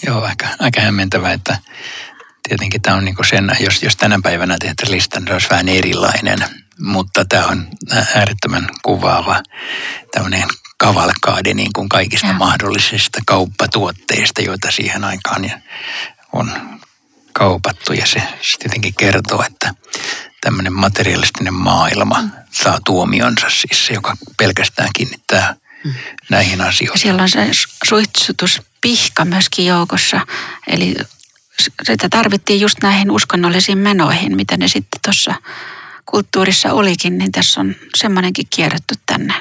Joo, 0.05 0.23
aika, 0.23 0.47
aika 0.59 0.81
hämmentävää, 0.81 1.33
että 1.33 1.57
tietenkin 2.47 2.81
tämä 2.81 2.97
on 2.97 3.05
niin 3.05 3.15
kuin 3.15 3.25
sen, 3.25 3.51
jos, 3.59 3.83
jos 3.83 3.95
tänä 3.95 4.19
päivänä 4.23 4.57
tehdään 4.59 4.91
listan, 4.91 5.21
niin 5.21 5.27
se 5.27 5.33
olisi 5.33 5.49
vähän 5.49 5.69
erilainen. 5.69 6.39
Mutta 6.79 7.25
tämä 7.25 7.45
on 7.45 7.67
äärettömän 8.15 8.69
kuvaava 8.83 9.43
tämmöinen 10.11 10.43
kavalkaadi 10.77 11.53
niin 11.53 11.73
kuin 11.75 11.89
kaikista 11.89 12.27
ja. 12.27 12.33
mahdollisista 12.33 13.19
kauppatuotteista, 13.25 14.41
joita 14.41 14.71
siihen 14.71 15.03
aikaan 15.03 15.51
on 16.33 16.51
kaupattu. 17.33 17.93
Ja 17.93 18.05
se, 18.05 18.23
se 18.41 18.57
tietenkin 18.57 18.93
kertoo, 18.93 19.43
että 19.43 19.73
tämmöinen 20.41 20.73
materialistinen 20.73 21.53
maailma 21.53 22.23
saa 22.51 22.79
tuomionsa, 22.85 23.47
siis 23.49 23.85
se, 23.85 23.93
joka 23.93 24.17
pelkästään 24.37 24.89
kiinnittää. 24.95 25.55
Näihin 26.29 26.61
asioihin. 26.61 27.01
Siellä 27.01 27.21
on 27.23 27.29
se 27.29 27.49
suitsutuspihka 27.87 29.25
myöskin 29.25 29.65
joukossa, 29.65 30.27
eli 30.67 30.95
sitä 31.83 32.09
tarvittiin 32.09 32.61
just 32.61 32.77
näihin 32.83 33.11
uskonnollisiin 33.11 33.77
menoihin, 33.77 34.35
mitä 34.35 34.57
ne 34.57 34.67
sitten 34.67 35.01
tuossa 35.05 35.35
kulttuurissa 36.05 36.73
olikin, 36.73 37.17
niin 37.17 37.31
tässä 37.31 37.61
on 37.61 37.75
semmoinenkin 37.97 38.47
kierretty 38.55 38.95
tänne. 39.05 39.33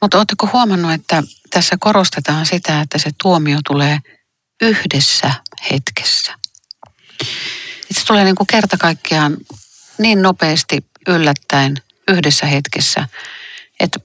Mutta 0.00 0.18
oletteko 0.18 0.48
huomannut, 0.52 0.92
että 0.92 1.22
tässä 1.50 1.76
korostetaan 1.80 2.46
sitä, 2.46 2.80
että 2.80 2.98
se 2.98 3.10
tuomio 3.22 3.58
tulee 3.68 3.98
yhdessä 4.62 5.34
hetkessä? 5.70 6.32
Se 7.90 8.06
tulee 8.06 8.24
niin 8.24 8.34
kuin 8.34 8.46
kerta 8.46 8.76
kaikkiaan 8.76 9.36
niin 9.98 10.22
nopeasti 10.22 10.86
yllättäen 11.08 11.76
yhdessä 12.08 12.46
hetkessä, 12.46 13.08
että 13.80 14.00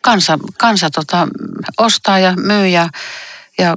kansa, 0.00 0.38
kansa 0.58 0.90
tota, 0.90 1.28
ostaa 1.78 2.18
ja 2.18 2.32
myy 2.36 2.66
ja, 2.66 2.88
ja 3.58 3.76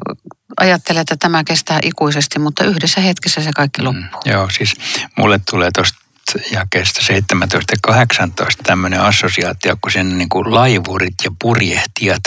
ajattelee, 0.58 1.02
että 1.02 1.16
tämä 1.20 1.44
kestää 1.44 1.80
ikuisesti, 1.84 2.40
mutta 2.40 2.64
yhdessä 2.64 3.02
hetkessä 3.02 3.42
se 3.42 3.52
kaikki 3.56 3.82
mm, 3.82 3.86
loppuu. 3.86 4.22
Mm, 4.26 4.32
joo, 4.32 4.50
siis 4.50 4.76
mulle 5.18 5.40
tulee 5.50 5.70
tuosta 5.76 6.04
jakeesta 6.52 7.02
17 7.02 7.74
ja 7.74 7.78
18 7.82 8.64
tämmöinen 8.64 9.02
assosiaatio, 9.02 9.78
kun 9.82 9.92
sen 9.92 10.18
niin 10.18 10.30
kuin 10.30 10.54
laivurit 10.54 11.14
ja 11.24 11.32
purjehtijat 11.42 12.24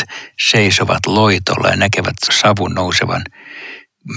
seisovat 0.51 1.07
loitolla 1.07 1.69
ja 1.69 1.77
näkevät 1.77 2.17
savun 2.33 2.75
nousevan. 2.75 3.25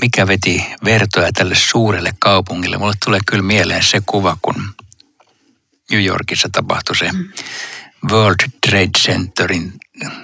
Mikä 0.01 0.27
veti 0.27 0.65
vertoja 0.85 1.31
tälle 1.33 1.55
suurelle 1.55 2.11
kaupungille? 2.19 2.77
Mulle 2.77 2.93
tulee 3.05 3.19
kyllä 3.25 3.43
mieleen 3.43 3.83
se 3.83 4.01
kuva, 4.05 4.37
kun 4.41 4.75
New 5.91 6.03
Yorkissa 6.03 6.49
tapahtui 6.51 6.95
se 6.95 7.11
mm. 7.11 7.29
World 8.11 8.49
Trade 8.67 8.89
Centerin 8.97 9.73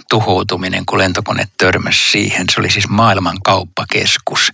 tuhoutuminen, 0.09 0.85
kun 0.85 0.99
lentokone 0.99 1.47
törmäsi 1.57 2.11
siihen. 2.11 2.45
Se 2.51 2.59
oli 2.59 2.69
siis 2.69 2.89
maailman 2.89 3.37
kauppakeskus. 3.43 4.51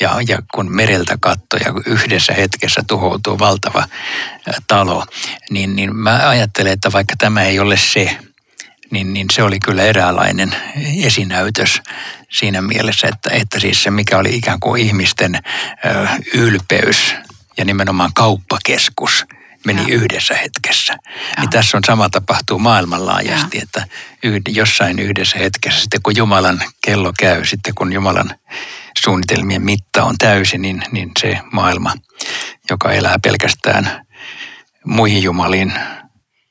Ja, 0.00 0.16
ja 0.28 0.38
kun 0.54 0.76
mereltä 0.76 1.16
katsoi 1.20 1.60
ja 1.64 1.72
yhdessä 1.86 2.34
hetkessä 2.34 2.82
tuhoutuu 2.86 3.38
valtava 3.38 3.84
talo, 4.66 5.06
niin, 5.50 5.76
niin 5.76 5.96
mä 5.96 6.28
ajattelen, 6.28 6.72
että 6.72 6.92
vaikka 6.92 7.14
tämä 7.18 7.42
ei 7.42 7.60
ole 7.60 7.76
se, 7.76 8.18
niin, 8.90 9.12
niin 9.12 9.26
se 9.32 9.42
oli 9.42 9.60
kyllä 9.60 9.82
eräänlainen 9.82 10.54
esinäytös 11.02 11.80
siinä 12.32 12.62
mielessä, 12.62 13.08
että, 13.08 13.30
että 13.32 13.60
siis 13.60 13.82
se 13.82 13.90
mikä 13.90 14.18
oli 14.18 14.36
ikään 14.36 14.60
kuin 14.60 14.82
ihmisten 14.82 15.38
ylpeys 16.34 17.14
ja 17.58 17.64
nimenomaan 17.64 18.10
kauppakeskus– 18.14 19.24
meni 19.66 19.82
ja. 19.82 19.94
yhdessä 19.94 20.34
hetkessä. 20.34 20.92
Ja. 20.92 21.40
Niin 21.40 21.50
tässä 21.50 21.76
on 21.76 21.84
sama 21.86 22.10
tapahtuu 22.10 22.58
maailmanlaajasti, 22.58 23.56
ja. 23.56 23.62
että 23.62 23.86
yhd, 24.22 24.42
jossain 24.48 24.98
yhdessä 24.98 25.38
hetkessä, 25.38 25.80
sitten 25.80 26.02
kun 26.02 26.16
Jumalan 26.16 26.62
kello 26.84 27.12
käy, 27.18 27.44
sitten 27.44 27.74
kun 27.74 27.92
Jumalan 27.92 28.30
suunnitelmien 29.04 29.62
mitta 29.62 30.04
on 30.04 30.18
täysi, 30.18 30.58
niin, 30.58 30.82
niin 30.92 31.10
se 31.20 31.38
maailma, 31.52 31.94
joka 32.70 32.92
elää 32.92 33.18
pelkästään 33.22 34.06
muihin 34.84 35.22
jumaliin 35.22 35.72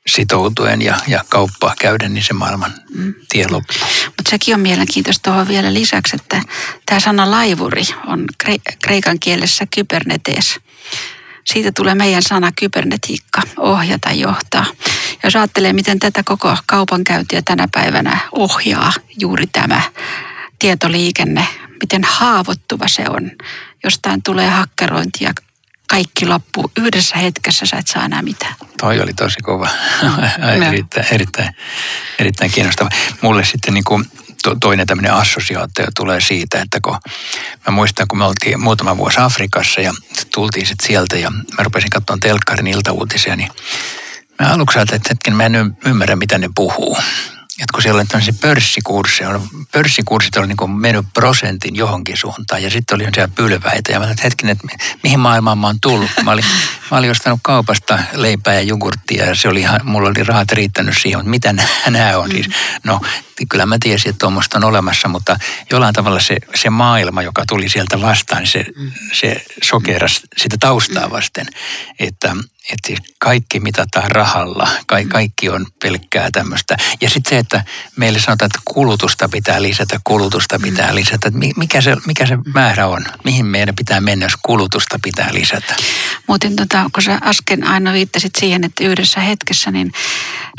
sitoutuen 0.08 0.82
ja, 0.82 0.98
ja 1.08 1.24
kauppaa 1.30 1.76
käydä, 1.80 2.10
niin 2.10 2.24
se 2.24 2.34
maailman 2.34 2.74
mm. 2.96 3.14
tie 3.30 3.46
loppuu. 3.50 3.88
Mutta 4.06 4.30
sekin 4.30 4.56
on 4.56 4.62
mielenkiintoista 4.62 5.24
tuohon 5.24 5.48
vielä 5.48 5.74
lisäksi, 5.74 6.16
että 6.16 6.42
tämä 6.86 7.00
sana 7.00 7.32
laivuri 7.32 7.84
on 8.08 8.26
kre- 8.44 8.76
kreikan 8.84 9.20
kielessä 9.20 9.66
kybernetes 9.76 10.60
siitä 11.46 11.72
tulee 11.72 11.96
meidän 11.96 12.24
sana 12.24 12.52
kybernetiikka, 12.60 13.42
ohjata, 13.58 14.12
johtaa. 14.12 14.66
Jos 15.24 15.36
ajattelee, 15.36 15.74
miten 15.74 16.00
tätä 16.00 16.24
koko 16.26 16.58
kaupankäyntiä 16.66 17.42
tänä 17.46 17.68
päivänä 17.72 18.18
ohjaa 18.32 18.94
juuri 19.20 19.48
tämä 19.48 19.82
tietoliikenne, 20.60 21.48
miten 21.82 22.04
haavoittuva 22.04 22.88
se 22.88 23.04
on. 23.10 23.32
Jostain 23.84 24.24
tulee 24.24 24.50
hakkerointi 24.50 25.24
ja 25.24 25.34
kaikki 25.92 26.26
loppuu 26.26 26.72
yhdessä 26.78 27.18
hetkessä, 27.18 27.66
sä 27.66 27.78
et 27.78 27.88
saa 27.88 28.06
enää 28.06 28.22
mitään. 28.22 28.56
Toi 28.80 29.00
oli 29.00 29.14
tosi 29.14 29.40
kova. 29.42 29.70
erittäin, 30.68 31.06
erittäin, 31.12 31.50
erittäin 32.20 32.52
kiinnostava. 32.52 32.90
Mulle 33.22 33.46
sitten 33.46 33.74
niin 33.74 33.84
kuin 33.84 34.06
to, 34.44 34.56
toinen 34.56 34.88
tämmöinen 34.88 35.14
assosiaatio 35.14 35.86
tulee 35.96 36.22
siitä, 36.22 36.62
että 36.62 36.80
kun 36.82 36.98
mä 37.68 37.72
muistan, 37.72 38.08
kun 38.08 38.18
me 38.18 38.26
oltiin 38.26 38.62
muutama 38.62 38.98
vuosi 38.98 39.20
Afrikassa 39.20 39.82
ja 39.82 39.94
tultiin 40.34 40.66
sitten 40.66 40.88
sieltä 40.88 41.18
ja 41.18 41.30
mä 41.30 41.64
rupesin 41.64 41.90
katsomaan 41.90 42.20
telkkarin 42.20 42.68
iltauutisia, 42.68 43.36
niin 43.36 43.52
mä 44.40 44.54
aluksi 44.54 44.78
ajattelin, 44.78 44.98
että 45.02 45.10
hetken 45.10 45.36
mä 45.36 45.46
en 45.46 45.78
ymmärrä, 45.86 46.16
mitä 46.16 46.38
ne 46.38 46.50
puhuu 46.56 46.98
että 47.62 47.74
kun 47.74 47.82
siellä 47.82 48.00
oli 48.00 48.08
tämmöisiä 48.08 48.34
pörssikursseja, 48.42 49.40
pörssikurssit 49.72 50.38
oli 50.38 50.48
niin 50.48 50.72
mennyt 50.72 51.06
prosentin 51.14 51.76
johonkin 51.76 52.18
suuntaan 52.18 52.64
ja 52.64 52.70
sitten 52.70 52.96
oli 52.96 53.08
siellä 53.14 53.34
pylväitä 53.36 53.92
ja 53.92 54.00
mä 54.00 54.12
että 54.12 54.24
hetkinen, 54.24 54.52
että 54.52 54.68
mihin 55.04 55.20
maailmaan 55.20 55.58
mä 55.58 55.68
oon 55.68 55.80
tullut. 55.82 56.10
Mä 56.24 56.32
olin, 56.32 56.46
mä 56.92 56.98
olin 56.98 57.12
ostanut 57.12 57.40
kaupasta 57.44 58.00
leipää 58.14 58.54
ja 58.54 58.62
jogurttia 58.62 59.26
ja 59.26 59.36
se 59.36 59.50
oli 59.50 59.60
ihan, 59.60 59.80
mulla 59.84 60.10
oli 60.10 60.24
rahat 60.24 60.52
riittänyt 60.52 60.98
siihen, 60.98 61.20
mutta 61.20 61.30
mitä 61.30 61.54
nämä 61.90 62.18
on. 62.22 62.32
Siis, 62.32 62.50
no 62.84 63.02
kyllä 63.50 63.66
mä 63.66 63.78
tiesin, 63.84 64.10
että 64.10 64.20
tuommoista 64.20 64.58
on 64.58 64.64
olemassa, 64.64 65.08
mutta 65.08 65.40
jollain 65.72 65.94
tavalla 65.94 66.20
se, 66.20 66.38
se 66.56 66.70
maailma, 66.70 67.22
joka 67.22 67.44
tuli 67.48 67.70
sieltä 67.70 68.02
vastaan, 68.02 68.48
se, 68.48 68.66
se 69.14 69.46
sokeras 69.64 70.22
sitä 70.38 70.58
taustaa 70.60 71.12
vasten, 71.12 71.46
että 72.00 72.36
että 72.72 72.94
kaikki 73.20 73.60
mitataan 73.60 74.12
rahalla, 74.12 74.68
Ka- 74.88 75.06
kaikki 75.10 75.50
on 75.50 75.68
pelkkää 75.84 76.30
tämmöistä. 76.32 76.78
Ja 77.02 77.10
sitten 77.10 77.30
se, 77.30 77.38
että 77.38 77.64
meille 77.96 78.20
sanotaan, 78.20 78.48
että 78.48 78.60
kulutusta 78.66 79.30
pitää 79.30 79.62
lisätä, 79.62 80.00
kulutusta 80.04 80.60
pitää 80.60 80.96
lisätä. 80.96 81.28
Että 81.28 81.40
mikä 81.58 81.82
se, 81.82 81.98
mikä 82.08 82.26
se 82.26 82.38
määrä 82.54 82.88
on? 82.88 83.06
Mihin 83.24 83.46
meidän 83.46 83.76
pitää 83.76 84.02
mennä, 84.02 84.26
jos 84.26 84.38
kulutusta 84.42 85.00
pitää 85.04 85.30
lisätä? 85.34 85.76
Muuten 86.28 86.56
tota, 86.56 86.90
kun 86.94 87.04
sä 87.04 87.20
äsken 87.24 87.64
aina 87.64 87.94
viittasit 87.94 88.32
siihen, 88.40 88.64
että 88.64 88.84
yhdessä 88.84 89.20
hetkessä, 89.20 89.72
niin 89.72 89.92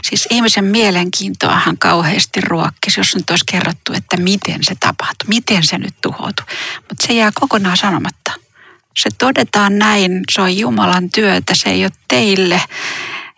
siis 0.02 0.28
ihmisen 0.30 0.64
mielenkiintoahan 0.64 1.78
kauheasti 1.78 2.40
ruokkisi, 2.40 3.00
jos 3.00 3.16
nyt 3.16 3.30
olisi 3.30 3.44
kerrottu, 3.50 3.92
että 3.92 4.16
miten 4.16 4.64
se 4.64 4.74
tapahtui, 4.80 5.28
miten 5.28 5.64
se 5.64 5.78
nyt 5.78 5.94
tuhoutui. 6.02 6.46
Mutta 6.76 7.06
se 7.06 7.12
jää 7.12 7.30
kokonaan 7.34 7.76
sanomatta 7.76 8.41
Se 8.96 9.10
todetaan 9.18 9.78
näin, 9.78 10.20
se 10.32 10.40
on 10.40 10.56
Jumalan 10.58 11.10
työtä, 11.10 11.54
se 11.54 11.70
ei 11.70 11.84
ole 11.84 11.92
teille. 12.08 12.60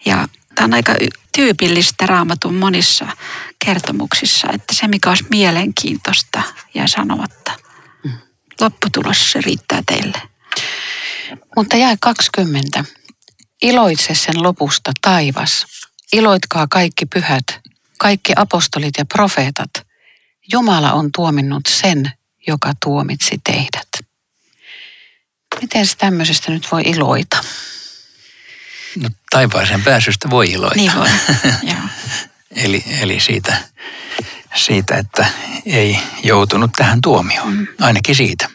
Ja 0.05 0.29
tämä 0.55 0.65
on 0.65 0.75
aika 0.75 0.95
tyypillistä 1.37 2.07
raamatun 2.07 2.55
monissa 2.55 3.07
kertomuksissa, 3.65 4.49
että 4.53 4.75
se 4.75 4.89
mikä 4.89 5.09
olisi 5.09 5.25
mielenkiintoista 5.31 6.43
jää 6.75 6.87
sanomatta. 6.87 7.53
Mm. 8.05 8.13
Lopputulos 8.61 9.33
se 9.33 9.41
riittää 9.41 9.83
teille. 9.87 10.23
Mutta 11.57 11.77
jää 11.77 11.97
20. 12.01 12.85
Iloitse 13.63 14.15
sen 14.15 14.43
lopusta 14.43 14.93
taivas. 15.01 15.67
Iloitkaa 16.13 16.67
kaikki 16.71 17.07
pyhät, 17.07 17.45
kaikki 17.99 18.33
apostolit 18.37 18.95
ja 18.99 19.05
profeetat. 19.05 19.71
Jumala 20.53 20.93
on 20.93 21.11
tuominnut 21.15 21.63
sen, 21.69 22.13
joka 22.47 22.73
tuomitsi 22.85 23.41
teidät. 23.45 23.89
Miten 25.61 25.87
tämmöisestä 25.99 26.53
nyt 26.53 26.73
voi 26.73 26.83
iloita? 26.83 27.45
No 29.03 29.09
taivaaseen 29.31 29.83
pääsystä 29.83 30.31
voi 30.31 30.51
iloita. 30.51 30.77
Niin 30.77 30.93
voi, 30.95 31.09
joo. 31.73 31.89
eli, 32.57 32.85
eli 33.01 33.21
siitä, 33.21 33.57
siitä, 34.55 34.97
että 34.97 35.27
ei 35.67 35.99
joutunut 36.23 36.71
tähän 36.77 37.01
tuomioon. 37.01 37.53
Mm. 37.53 37.67
Ainakin 37.81 38.17
siitä. 38.17 38.49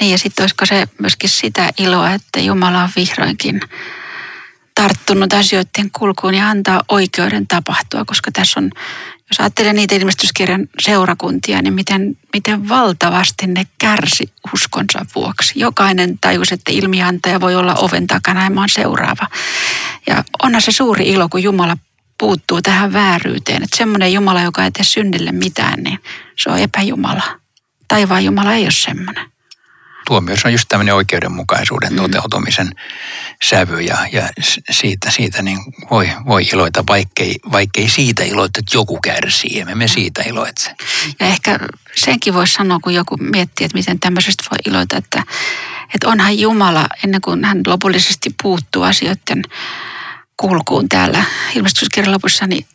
Niin 0.00 0.10
ja 0.10 0.18
sitten 0.18 0.42
olisiko 0.42 0.66
se 0.66 0.88
myöskin 1.00 1.30
sitä 1.30 1.70
iloa, 1.78 2.12
että 2.12 2.40
Jumala 2.40 2.82
on 2.82 2.90
vihdoinkin 2.96 3.60
tarttunut 4.74 5.32
asioiden 5.32 5.90
kulkuun 5.98 6.34
ja 6.34 6.48
antaa 6.48 6.82
oikeuden 6.88 7.46
tapahtua, 7.46 8.04
koska 8.04 8.30
tässä 8.32 8.60
on, 8.60 8.70
jos 9.30 9.40
ajattelee 9.40 9.72
niitä 9.72 9.94
ilmestyskirjan 9.94 10.68
seurakuntia, 10.80 11.62
niin 11.62 11.74
miten, 11.74 12.16
miten 12.32 12.68
valtavasti 12.68 13.46
ne 13.46 13.66
kärsi 13.78 14.32
uskonsa 14.52 15.06
vuoksi. 15.14 15.60
Jokainen 15.60 16.18
tajus, 16.18 16.52
että 16.52 16.72
ilmiantaja 16.72 17.40
voi 17.40 17.54
olla 17.54 17.74
oven 17.74 18.06
takana 18.06 18.44
ja 18.44 18.50
mä 18.50 18.60
oon 18.60 18.68
seuraava. 18.68 19.26
Ja 20.06 20.24
onhan 20.42 20.62
se 20.62 20.72
suuri 20.72 21.08
ilo, 21.08 21.28
kun 21.28 21.42
Jumala 21.42 21.76
puuttuu 22.18 22.62
tähän 22.62 22.92
vääryyteen. 22.92 23.62
Että 23.62 23.76
semmoinen 23.76 24.12
Jumala, 24.12 24.42
joka 24.42 24.64
ei 24.64 24.70
tee 24.70 24.84
synnille 24.84 25.32
mitään, 25.32 25.82
niin 25.82 25.98
se 26.36 26.50
on 26.50 26.58
epäjumala. 26.58 27.40
Taivaan 27.88 28.24
Jumala 28.24 28.52
ei 28.54 28.64
ole 28.64 28.70
semmoinen 28.72 29.35
tuomioissa 30.06 30.48
on 30.48 30.52
just 30.52 30.68
tämmöinen 30.68 30.94
oikeudenmukaisuuden 30.94 31.92
mm. 31.92 31.96
toteutumisen 31.96 32.74
sävy 33.44 33.80
ja, 33.80 33.96
ja 34.12 34.28
siitä, 34.70 35.10
siitä 35.10 35.42
niin 35.42 35.58
voi, 35.90 36.10
voi 36.26 36.42
iloita, 36.52 36.84
vaikkei, 36.88 37.36
vaikkei 37.52 37.88
siitä 37.88 38.24
iloita, 38.24 38.58
että 38.58 38.76
joku 38.76 38.98
kärsii, 39.02 39.60
emme 39.60 39.74
me 39.74 39.88
siitä 39.88 40.22
iloitse. 40.22 40.74
Ja 41.20 41.26
ehkä 41.26 41.58
senkin 41.94 42.34
voisi 42.34 42.52
sanoa, 42.52 42.78
kun 42.82 42.94
joku 42.94 43.16
miettii, 43.16 43.64
että 43.64 43.78
miten 43.78 44.00
tämmöisestä 44.00 44.44
voi 44.50 44.58
iloita, 44.66 44.96
että, 44.96 45.22
että 45.94 46.08
onhan 46.08 46.38
Jumala, 46.38 46.86
ennen 47.04 47.20
kuin 47.20 47.44
hän 47.44 47.60
lopullisesti 47.66 48.34
puuttuu 48.42 48.82
asioiden 48.82 49.42
kulkuun 50.36 50.88
täällä 50.88 51.24
ilmestyskirjan 51.54 52.12
lopussa, 52.12 52.46
niin 52.46 52.66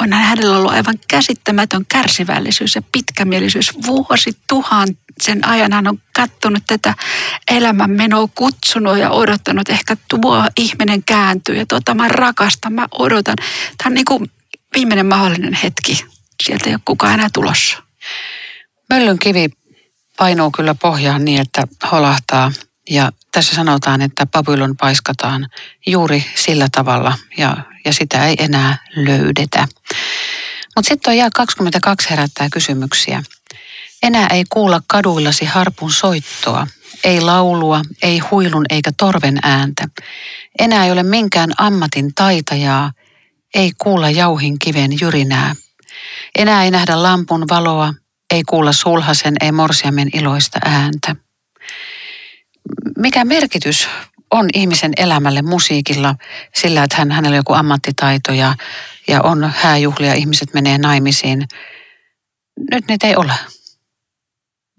on 0.00 0.12
hänellä 0.12 0.56
ollut 0.56 0.72
aivan 0.72 0.98
käsittämätön 1.08 1.86
kärsivällisyys 1.88 2.74
ja 2.74 2.82
pitkämielisyys. 2.92 3.72
Vuosi 3.86 4.30
tuhan 4.48 4.88
sen 5.22 5.48
ajan 5.48 5.72
hän 5.72 5.88
on 5.88 5.98
kattonut 6.16 6.62
tätä 6.66 6.94
elämänmenoa, 7.50 8.28
kutsunut 8.34 8.98
ja 8.98 9.10
odottanut, 9.10 9.68
ehkä 9.68 9.96
tuo 10.10 10.44
ihminen 10.56 11.04
kääntyy 11.04 11.56
ja 11.56 11.66
tuota 11.66 11.94
mä 11.94 12.08
rakastan, 12.08 12.72
mä 12.72 12.88
odotan. 12.98 13.36
Tämä 13.78 13.88
on 13.88 13.94
niin 13.94 14.04
kuin 14.04 14.30
viimeinen 14.74 15.06
mahdollinen 15.06 15.58
hetki. 15.62 16.04
Sieltä 16.44 16.68
ei 16.68 16.74
ole 16.74 16.80
kukaan 16.84 17.14
enää 17.14 17.28
tulossa. 17.32 17.82
Möllyn 18.90 19.18
kivi 19.18 19.48
painuu 20.16 20.50
kyllä 20.50 20.74
pohjaan 20.74 21.24
niin, 21.24 21.40
että 21.40 21.62
holahtaa. 21.92 22.52
Ja 22.90 23.12
tässä 23.32 23.54
sanotaan, 23.54 24.02
että 24.02 24.26
Babylon 24.26 24.76
paiskataan 24.76 25.48
juuri 25.86 26.24
sillä 26.34 26.68
tavalla 26.72 27.18
ja, 27.36 27.56
ja 27.84 27.92
sitä 27.92 28.26
ei 28.26 28.36
enää 28.38 28.76
löydetä. 28.96 29.68
Mutta 30.76 30.88
sitten 30.88 31.00
tuo 31.04 31.12
jää 31.12 31.28
22 31.34 32.10
herättää 32.10 32.48
kysymyksiä. 32.52 33.22
Enää 34.02 34.26
ei 34.26 34.44
kuulla 34.48 34.80
kaduillasi 34.86 35.44
harpun 35.44 35.92
soittoa, 35.92 36.66
ei 37.04 37.20
laulua, 37.20 37.82
ei 38.02 38.18
huilun 38.18 38.64
eikä 38.70 38.90
torven 38.96 39.38
ääntä. 39.42 39.88
Enää 40.58 40.84
ei 40.84 40.92
ole 40.92 41.02
minkään 41.02 41.50
ammatin 41.58 42.14
taitajaa, 42.14 42.92
ei 43.54 43.72
kuulla 43.78 44.10
jauhin 44.10 44.58
kiven 44.58 44.90
jyrinää. 45.00 45.54
Enää 46.38 46.64
ei 46.64 46.70
nähdä 46.70 47.02
lampun 47.02 47.44
valoa, 47.50 47.94
ei 48.30 48.42
kuulla 48.42 48.72
sulhasen, 48.72 49.34
ei 49.40 49.52
morsiamen 49.52 50.08
iloista 50.12 50.58
ääntä. 50.64 51.16
Mikä 52.98 53.24
merkitys 53.24 53.88
on 54.30 54.48
ihmisen 54.54 54.92
elämälle 54.96 55.42
musiikilla 55.42 56.14
sillä, 56.54 56.82
että 56.84 56.96
hän, 56.96 57.10
hänellä 57.10 57.34
on 57.34 57.36
joku 57.36 57.52
ammattitaito 57.52 58.32
ja, 58.32 58.54
ja 59.08 59.22
on 59.22 59.52
hääjuhlia, 59.56 60.14
ihmiset 60.14 60.54
menee 60.54 60.78
naimisiin. 60.78 61.48
Nyt 62.70 62.88
niitä 62.88 63.06
ei 63.06 63.16
ole. 63.16 63.34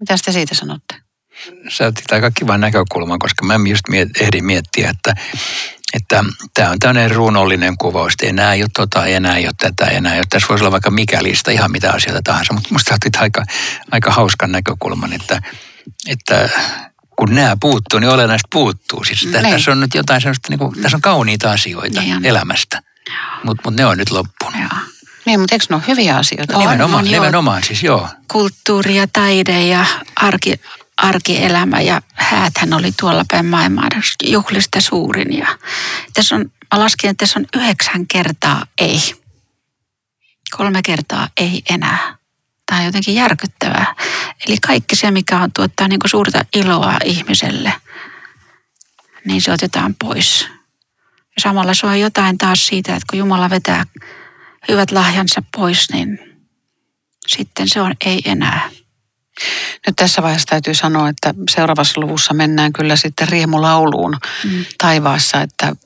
Mitä 0.00 0.16
te 0.24 0.32
siitä 0.32 0.54
sanotte? 0.54 0.94
Sä 1.68 1.86
otit 1.86 2.12
aika 2.12 2.30
kivan 2.30 2.60
näkökulman, 2.60 3.18
koska 3.18 3.46
mä 3.46 3.54
just 3.68 3.88
miet, 3.88 4.08
ehdin 4.20 4.44
miettiä, 4.44 4.90
että 4.90 5.14
että 5.94 6.24
tämä 6.54 6.70
on 6.70 6.78
tämmöinen 6.78 7.10
runollinen 7.10 7.78
kuvaus, 7.78 8.12
että 8.12 8.26
enää 8.26 8.54
ei 8.54 8.62
ole 8.62 8.70
tota, 8.76 9.06
enää 9.06 9.36
ei 9.36 9.46
ole 9.46 9.54
tätä, 9.58 9.84
enää 9.84 10.12
ei 10.12 10.18
ole. 10.18 10.26
Tässä 10.30 10.48
voisi 10.48 10.64
olla 10.64 10.72
vaikka 10.72 10.90
mikä 10.90 11.22
lista, 11.22 11.50
ihan 11.50 11.72
mitä 11.72 11.92
asioita 11.92 12.22
tahansa, 12.24 12.52
mutta 12.52 12.68
musta 12.72 12.94
otit 12.94 13.16
aika, 13.16 13.44
aika 13.90 14.10
hauskan 14.10 14.52
näkökulman, 14.52 15.12
että, 15.12 15.42
että 16.06 16.48
kun 17.16 17.34
nämä 17.34 17.56
puuttuu, 17.60 18.00
niin 18.00 18.10
olennaista 18.10 18.48
puuttuu. 18.52 19.04
Siis 19.04 19.24
niin. 19.24 19.50
tässä 19.50 19.72
on 19.72 19.80
nyt 19.80 19.94
jotain 19.94 20.20
sellaista, 20.20 20.48
niin 20.50 20.58
kuin, 20.58 20.82
tässä 20.82 20.96
on 20.96 21.02
kauniita 21.02 21.50
asioita 21.50 22.00
niin 22.00 22.24
elämästä, 22.24 22.82
mutta 23.44 23.62
mut 23.64 23.76
ne 23.76 23.86
on 23.86 23.98
nyt 23.98 24.10
loppunut. 24.10 24.60
Joo. 24.60 24.80
Niin, 25.26 25.40
mutta 25.40 25.54
eikö 25.54 25.66
ne 25.68 25.76
ole 25.76 25.84
hyviä 25.88 26.16
asioita? 26.16 26.56
On, 26.56 26.64
nimenomaan, 26.64 27.04
on, 27.04 27.10
nimenomaan 27.10 27.62
siis 27.62 27.82
joo. 27.82 28.08
Kulttuuri 28.32 28.96
ja 28.96 29.06
taide 29.12 29.66
ja 29.66 29.86
arki, 30.16 30.60
arkielämä 30.96 31.80
ja 31.80 32.02
hääthän 32.14 32.72
oli 32.72 32.92
tuolla 33.00 33.24
päin 33.30 33.46
maailmaa 33.46 33.88
juhlista 34.24 34.80
suurin. 34.80 35.38
Ja 35.38 35.58
tässä 36.14 36.34
on, 36.34 36.40
mä 36.74 36.80
laskin, 36.80 37.10
että 37.10 37.22
tässä 37.22 37.40
on 37.40 37.46
yhdeksän 37.56 38.06
kertaa 38.06 38.66
ei. 38.80 39.00
Kolme 40.56 40.80
kertaa 40.82 41.28
ei 41.36 41.62
enää. 41.70 42.16
Tämä 42.66 42.80
on 42.80 42.86
jotenkin 42.86 43.14
järkyttävää. 43.14 43.94
Eli 44.48 44.56
kaikki 44.66 44.96
se, 44.96 45.10
mikä 45.10 45.40
on 45.40 45.52
tuottaa 45.52 45.88
niin 45.88 46.00
suurta 46.06 46.44
iloa 46.56 46.96
ihmiselle, 47.04 47.72
niin 49.24 49.42
se 49.42 49.52
otetaan 49.52 49.94
pois. 49.94 50.48
Ja 51.36 51.40
samalla 51.42 51.74
se 51.74 51.86
on 51.86 52.00
jotain 52.00 52.38
taas 52.38 52.66
siitä, 52.66 52.92
että 52.92 53.06
kun 53.10 53.18
Jumala 53.18 53.50
vetää 53.50 53.84
hyvät 54.68 54.90
lahjansa 54.90 55.42
pois, 55.56 55.90
niin 55.92 56.18
sitten 57.26 57.68
se 57.68 57.80
on 57.80 57.94
ei 58.06 58.22
enää. 58.24 58.70
Nyt 59.86 59.96
tässä 59.96 60.22
vaiheessa 60.22 60.46
täytyy 60.46 60.74
sanoa, 60.74 61.08
että 61.08 61.34
seuraavassa 61.50 62.00
luvussa 62.00 62.34
mennään 62.34 62.72
kyllä 62.72 62.96
sitten 62.96 63.28
riemulauluun 63.28 64.16
mm. 64.44 64.64
taivaassa, 64.78 65.40
että, 65.40 65.76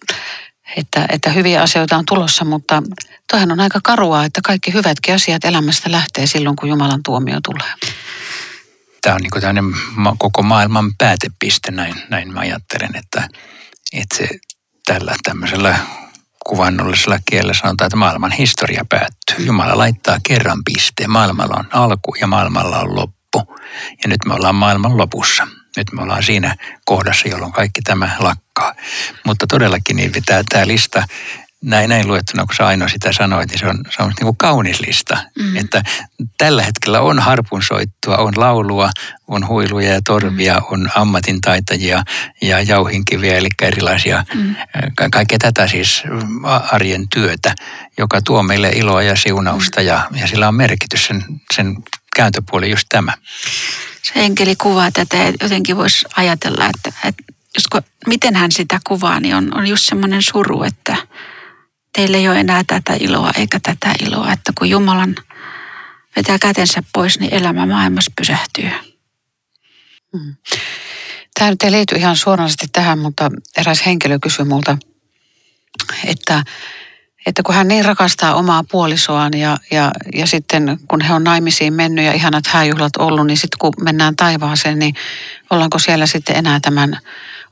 että, 0.77 1.07
että 1.09 1.31
hyviä 1.31 1.63
asioita 1.63 1.97
on 1.97 2.05
tulossa, 2.07 2.45
mutta 2.45 2.83
toihan 3.33 3.53
on 3.53 3.61
aika 3.61 3.81
karua, 3.83 4.25
että 4.25 4.41
kaikki 4.45 4.73
hyvätkin 4.73 5.15
asiat 5.15 5.45
elämästä 5.45 5.93
lähtee 5.93 6.27
silloin, 6.27 6.57
kun 6.57 6.69
Jumalan 6.69 7.03
tuomio 7.03 7.39
tulee. 7.45 7.73
Tämä 9.03 9.15
on 9.15 9.21
niin 9.21 9.41
tämmöinen 9.41 10.19
koko 10.19 10.43
maailman 10.43 10.93
päätepiste, 10.99 11.71
näin, 11.71 11.95
näin 12.11 12.33
mä 12.33 12.41
ajattelen, 12.41 12.97
että, 12.97 13.29
että 13.93 14.17
se 14.17 14.29
tällä 14.87 15.15
tämmöisellä 15.23 15.79
kuvannollisella 16.47 17.19
kielellä 17.31 17.55
sanotaan, 17.55 17.87
että 17.87 17.97
maailman 17.97 18.33
historia 18.33 18.85
päättyy. 18.89 19.47
Jumala 19.47 19.79
laittaa 19.79 20.19
kerran 20.23 20.65
pisteen. 20.65 21.11
Maailmalla 21.11 21.57
on 21.59 21.69
alku 21.73 22.15
ja 22.21 22.27
maailmalla 22.27 22.79
on 22.79 22.97
loppu. 22.97 23.57
Ja 24.03 24.09
nyt 24.09 24.21
me 24.27 24.35
ollaan 24.35 24.55
maailman 24.55 24.97
lopussa. 24.97 25.49
Nyt 25.77 25.93
me 25.93 26.03
ollaan 26.03 26.23
siinä 26.23 26.57
kohdassa, 26.85 27.29
jolloin 27.29 27.53
kaikki 27.53 27.81
tämä 27.83 28.17
lakkaa. 28.19 28.75
Mutta 29.25 29.47
todellakin 29.47 29.97
niin 29.97 30.13
tämä, 30.27 30.43
tämä 30.53 30.67
lista 30.67 31.03
näin, 31.65 31.89
näin 31.89 32.09
luettuna, 32.09 32.47
kun 32.47 32.55
sä 32.55 32.67
aina 32.67 32.89
sitä 32.89 33.13
sanoit, 33.13 33.51
niin 33.51 33.59
se 33.59 33.67
on, 33.67 33.79
se 33.97 34.03
on 34.03 34.09
niin 34.09 34.25
kuin 34.25 34.37
kaunis 34.37 34.81
lista. 34.81 35.17
Mm. 35.39 35.57
Että 35.57 35.83
tällä 36.39 36.63
hetkellä 36.63 37.01
on 37.01 37.19
harpunsoittua, 37.19 38.17
on 38.17 38.33
laulua, 38.37 38.91
on 39.29 39.49
huiluja 39.49 39.93
ja 39.93 40.01
torvia, 40.07 40.55
mm. 40.55 40.65
on 40.71 40.91
ammatintaitajia 40.95 42.03
ja 42.43 42.61
jauhinkiviä, 42.61 43.37
eli 43.37 43.49
erilaisia, 43.63 44.25
mm. 44.35 44.55
ka- 44.97 45.09
kaikkea 45.11 45.39
tätä 45.39 45.69
siis 45.69 46.03
arjen 46.73 47.09
työtä, 47.09 47.55
joka 47.99 48.21
tuo 48.23 48.43
meille 48.43 48.69
iloa 48.69 49.03
ja 49.03 49.17
siunausta 49.17 49.81
mm. 49.81 49.87
ja, 49.87 50.09
ja 50.21 50.27
sillä 50.27 50.49
on 50.49 50.55
merkitys, 50.55 51.05
sen, 51.07 51.25
sen 51.55 51.77
kääntöpuoli 52.19 52.71
just 52.71 52.87
tämä. 52.89 53.13
Se 54.03 54.13
enkeli 54.15 54.57
kuvaa 54.57 54.91
tätä, 54.93 55.17
jotenkin 55.43 55.77
voisi 55.77 56.07
ajatella, 56.17 56.67
että, 56.67 57.01
että 57.09 57.23
josko, 57.55 57.81
miten 58.07 58.37
hän 58.37 58.53
sitä 58.53 58.81
kuvaa, 58.87 59.21
niin 59.21 59.35
on, 59.35 59.57
on 59.57 59.67
just 59.67 59.85
semmoinen 59.87 60.23
suru, 60.23 60.63
että– 60.63 60.97
teillä 61.99 62.17
ei 62.17 62.29
ole 62.29 62.41
enää 62.41 62.63
tätä 62.67 62.97
iloa 63.01 63.31
eikä 63.37 63.61
tätä 63.63 63.95
iloa, 64.07 64.33
että 64.33 64.53
kun 64.59 64.71
Jumalan 64.71 65.15
vetää 66.17 66.39
kätensä 66.39 66.83
pois, 66.93 67.21
niin 67.21 67.35
elämä 67.35 67.67
maailmassa 67.67 68.13
pysähtyy. 68.17 68.71
Hmm. 70.13 70.37
Tämä 71.39 71.51
nyt 71.51 71.63
ei 71.63 71.73
liity 71.73 71.95
ihan 71.97 72.17
suoranaisesti 72.17 72.67
tähän, 72.73 72.99
mutta 72.99 73.31
eräs 73.57 73.87
henkilö 73.87 74.19
kysyi 74.23 74.45
multa, 74.45 74.79
että, 76.05 76.45
että 77.29 77.43
kun 77.43 77.55
hän 77.55 77.69
niin 77.69 77.85
rakastaa 77.85 78.35
omaa 78.35 78.65
puolisoaan 78.65 79.35
ja, 79.35 79.59
ja, 79.71 79.91
ja 80.15 80.27
sitten 80.27 80.79
kun 80.89 81.01
he 81.01 81.15
on 81.15 81.25
naimisiin 81.25 81.73
mennyt 81.73 82.05
ja 82.05 82.13
ihanat 82.13 82.47
hääjuhlat 82.47 82.97
ollut, 82.99 83.27
niin 83.27 83.37
sitten 83.37 83.59
kun 83.59 83.73
mennään 83.81 84.17
taivaaseen, 84.17 84.79
niin 84.79 84.95
ollaanko 85.51 85.79
siellä 85.79 86.07
sitten 86.07 86.37
enää 86.37 86.61
tämän 86.61 86.99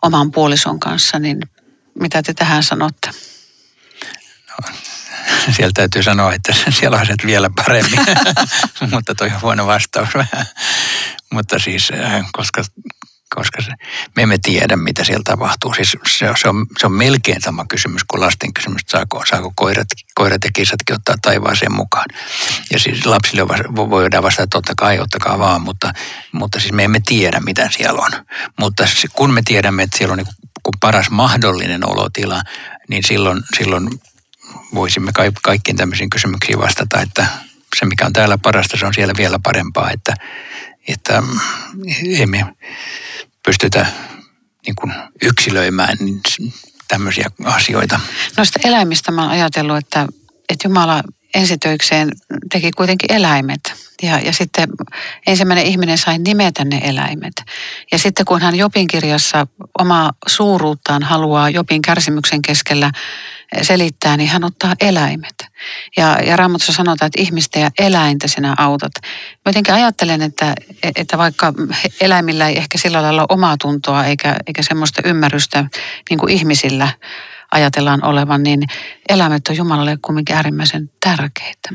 oman 0.02 0.30
puolison 0.30 0.80
kanssa, 0.80 1.18
niin 1.18 1.40
mitä 2.00 2.22
te 2.22 2.34
tähän 2.34 2.62
sanotte? 2.62 3.10
No, 4.50 4.68
siellä 5.56 5.72
täytyy 5.74 6.02
sanoa, 6.02 6.32
että 6.32 6.54
siellä 6.78 6.96
on 6.96 7.06
vielä 7.26 7.50
paremmin, 7.56 8.00
mutta 8.92 9.14
toi 9.14 9.26
on 9.26 9.42
huono 9.42 9.66
vastaus. 9.66 10.08
Mutta 11.32 11.58
siis, 11.58 11.92
äh, 12.04 12.26
koska 12.32 12.62
koska 13.36 13.62
se, 13.62 13.72
me 14.16 14.22
emme 14.22 14.38
tiedä, 14.38 14.76
mitä 14.76 15.04
siellä 15.04 15.22
tapahtuu. 15.24 15.74
Siis 15.74 15.96
se, 16.18 16.28
se, 16.42 16.48
on, 16.48 16.66
se 16.78 16.86
on 16.86 16.92
melkein 16.92 17.42
sama 17.42 17.64
kysymys 17.68 18.04
kuin 18.04 18.20
lasten 18.20 18.54
kysymys, 18.54 18.80
että 18.80 18.90
saako, 18.90 19.24
saako 19.26 19.52
koirat, 19.56 19.88
koirat 20.14 20.44
ja 20.44 20.50
kissatkin 20.52 20.96
ottaa 20.96 21.14
taivaaseen 21.22 21.72
mukaan. 21.72 22.06
Ja 22.72 22.78
siis 22.78 23.06
lapsille 23.06 23.48
voidaan 23.90 24.22
vastata, 24.22 24.42
että 24.42 24.56
totta 24.56 24.72
kai, 24.76 25.00
ottakaa 25.00 25.38
vaan, 25.38 25.62
mutta, 25.62 25.92
mutta 26.32 26.60
siis 26.60 26.72
me 26.72 26.84
emme 26.84 27.00
tiedä, 27.06 27.40
mitä 27.40 27.70
siellä 27.76 28.00
on. 28.00 28.10
Mutta 28.60 28.84
kun 29.12 29.34
me 29.34 29.42
tiedämme, 29.44 29.82
että 29.82 29.98
siellä 29.98 30.12
on 30.12 30.18
niin 30.18 30.34
kuin 30.62 30.74
paras 30.80 31.10
mahdollinen 31.10 31.88
olotila, 31.88 32.42
niin 32.88 33.02
silloin, 33.06 33.42
silloin 33.58 33.88
voisimme 34.74 35.12
kaikkiin 35.42 35.76
tämmöisiin 35.76 36.10
kysymyksiin 36.10 36.58
vastata, 36.58 37.00
että 37.00 37.26
se 37.78 37.86
mikä 37.86 38.06
on 38.06 38.12
täällä 38.12 38.38
parasta, 38.38 38.76
se 38.76 38.86
on 38.86 38.94
siellä 38.94 39.14
vielä 39.16 39.38
parempaa, 39.42 39.90
että, 39.90 40.14
että 40.88 41.20
mm, 41.20 41.40
emme 42.18 42.46
pystytä 43.46 43.86
niin 44.66 44.76
kuin 44.76 44.94
yksilöimään 45.22 45.98
tämmöisiä 46.88 47.30
asioita. 47.44 48.00
Noista 48.36 48.60
eläimistä 48.64 49.12
mä 49.12 49.22
oon 49.22 49.30
ajatellut, 49.30 49.76
että, 49.76 50.06
että 50.48 50.68
Jumala 50.68 51.02
ensitöikseen 51.36 52.12
teki 52.52 52.70
kuitenkin 52.70 53.12
eläimet. 53.12 53.60
Ja, 54.02 54.18
ja 54.18 54.32
sitten 54.32 54.68
ensimmäinen 55.26 55.66
ihminen 55.66 55.98
sai 55.98 56.18
nimetä 56.18 56.64
ne 56.64 56.80
eläimet. 56.84 57.32
Ja 57.92 57.98
sitten 57.98 58.26
kun 58.26 58.42
hän 58.42 58.54
Jopin 58.54 58.86
kirjassa 58.86 59.46
omaa 59.78 60.12
suuruuttaan 60.26 61.02
haluaa 61.02 61.50
Jopin 61.50 61.82
kärsimyksen 61.82 62.42
keskellä 62.42 62.90
selittää, 63.62 64.16
niin 64.16 64.28
hän 64.28 64.44
ottaa 64.44 64.74
eläimet. 64.80 65.34
Ja, 65.96 66.18
ja 66.26 66.36
Raamatussa 66.36 66.72
sanotaan, 66.72 67.06
että 67.06 67.22
ihmistä 67.22 67.58
ja 67.58 67.70
eläintä 67.78 68.28
sinä 68.28 68.54
autat. 68.58 68.92
Mä 69.02 69.40
jotenkin 69.46 69.74
ajattelen, 69.74 70.22
että, 70.22 70.54
että 70.96 71.18
vaikka 71.18 71.52
eläimillä 72.00 72.48
ei 72.48 72.56
ehkä 72.56 72.78
sillä 72.78 73.02
lailla 73.02 73.22
ole 73.22 73.26
omaa 73.36 73.56
tuntoa 73.60 74.04
eikä, 74.04 74.36
eikä 74.46 74.62
semmoista 74.62 75.02
ymmärrystä 75.04 75.64
niin 76.10 76.18
kuin 76.18 76.32
ihmisillä 76.32 76.88
ajatellaan 77.52 78.04
olevan, 78.04 78.42
niin 78.42 78.62
eläimet 79.08 79.48
on 79.48 79.56
Jumalalle 79.56 79.98
kumminkin 80.02 80.36
äärimmäisen 80.36 80.90
tärkeitä. 81.00 81.68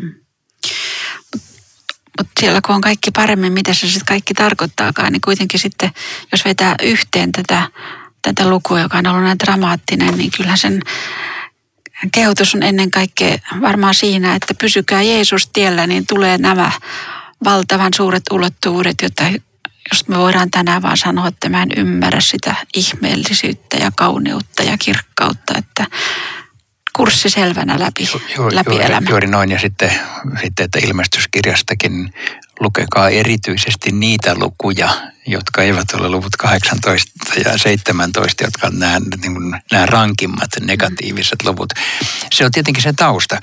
Mutta 2.17 2.31
siellä 2.39 2.61
kun 2.65 2.75
on 2.75 2.81
kaikki 2.81 3.11
paremmin, 3.11 3.53
mitä 3.53 3.73
se 3.73 3.87
sitten 3.87 4.05
kaikki 4.05 4.33
tarkoittaakaan, 4.33 5.13
niin 5.13 5.21
kuitenkin 5.21 5.59
sitten, 5.59 5.91
jos 6.31 6.45
vetää 6.45 6.75
yhteen 6.83 7.31
tätä, 7.31 7.67
tätä 8.21 8.49
lukua, 8.49 8.79
joka 8.79 8.97
on 8.97 9.07
ollut 9.07 9.23
näin 9.23 9.39
dramaattinen, 9.39 10.17
niin 10.17 10.31
kyllä 10.37 10.55
sen 10.55 10.81
kehotus 12.11 12.55
on 12.55 12.63
ennen 12.63 12.91
kaikkea 12.91 13.37
varmaan 13.61 13.95
siinä, 13.95 14.35
että 14.35 14.53
pysykää 14.53 15.01
Jeesus 15.01 15.49
tiellä, 15.53 15.87
niin 15.87 16.05
tulee 16.05 16.37
nämä 16.37 16.71
valtavan 17.43 17.93
suuret 17.95 18.23
ulottuvuudet, 18.31 18.95
jotta 19.01 19.23
jos 19.91 20.07
me 20.07 20.17
voidaan 20.17 20.51
tänään 20.51 20.81
vaan 20.81 20.97
sanoa, 20.97 21.27
että 21.27 21.49
mä 21.49 21.63
en 21.63 21.71
ymmärrä 21.77 22.21
sitä 22.21 22.55
ihmeellisyyttä 22.75 23.77
ja 23.77 23.91
kauneutta 23.95 24.63
ja 24.63 24.77
kirkkautta, 24.77 25.53
että 25.57 25.85
kurssi 26.93 27.29
selvänä 27.29 27.79
läpi, 27.79 28.09
juuri, 28.37 28.55
läpi 28.55 28.71
juuri, 28.71 28.85
elämä. 28.85 29.09
Juuri 29.09 29.27
noin 29.27 29.51
ja 29.51 29.59
sitten, 29.59 29.91
sitten, 30.41 30.65
että 30.65 30.79
ilmestyskirjastakin 30.83 32.13
lukekaa 32.59 33.09
erityisesti 33.09 33.91
niitä 33.91 34.35
lukuja, 34.35 34.89
jotka 35.27 35.61
eivät 35.61 35.93
ole 35.93 36.09
luvut 36.09 36.35
18 36.37 37.11
ja 37.45 37.57
17, 37.57 38.43
jotka 38.43 38.67
on 38.67 38.79
nämä, 38.79 38.99
niin 38.99 39.33
kuin, 39.33 39.61
nämä 39.71 39.85
rankimmat 39.85 40.49
negatiiviset 40.61 41.43
luvut. 41.45 41.73
Se 42.33 42.45
on 42.45 42.51
tietenkin 42.51 42.83
se 42.83 42.93
tausta. 42.93 43.39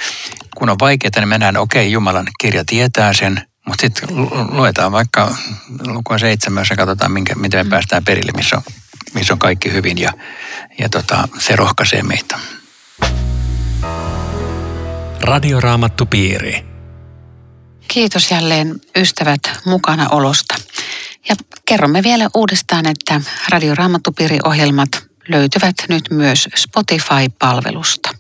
Kun 0.57 0.69
on 0.69 0.77
vaikeaa, 0.81 1.11
niin 1.17 1.29
mennään, 1.29 1.57
okei, 1.57 1.83
okay, 1.83 1.93
Jumalan 1.93 2.27
kirja 2.41 2.65
tietää 2.65 3.13
sen, 3.13 3.48
mutta 3.69 3.81
sitten 3.81 4.09
luetaan 4.51 4.93
vaikka 4.93 5.37
lukua 5.87 6.19
seitsemän, 6.19 6.65
ja 6.71 6.77
katsotaan, 6.77 7.13
minkä, 7.13 7.35
miten 7.35 7.61
me 7.61 7.63
mm. 7.63 7.71
päästään 7.71 8.05
perille, 8.05 8.33
missä 8.37 8.57
on, 8.57 8.63
missä 9.15 9.33
on 9.33 9.39
kaikki 9.39 9.73
hyvin 9.73 9.99
ja, 9.99 10.13
ja 10.79 10.89
tota, 10.89 11.29
se 11.39 11.57
rohkaisee 11.57 12.03
meitä. 12.03 12.39
Radioraamattupiiri. 15.21 16.65
Kiitos 17.89 18.31
jälleen 18.31 18.81
ystävät 18.97 19.41
mukana 19.65 20.09
olosta. 20.09 20.55
Ja 21.29 21.35
kerromme 21.65 22.03
vielä 22.03 22.29
uudestaan, 22.35 22.87
että 22.87 23.21
Radioraamattupiiri-ohjelmat 23.49 24.89
löytyvät 25.29 25.75
nyt 25.89 26.05
myös 26.11 26.49
Spotify-palvelusta. 26.57 28.15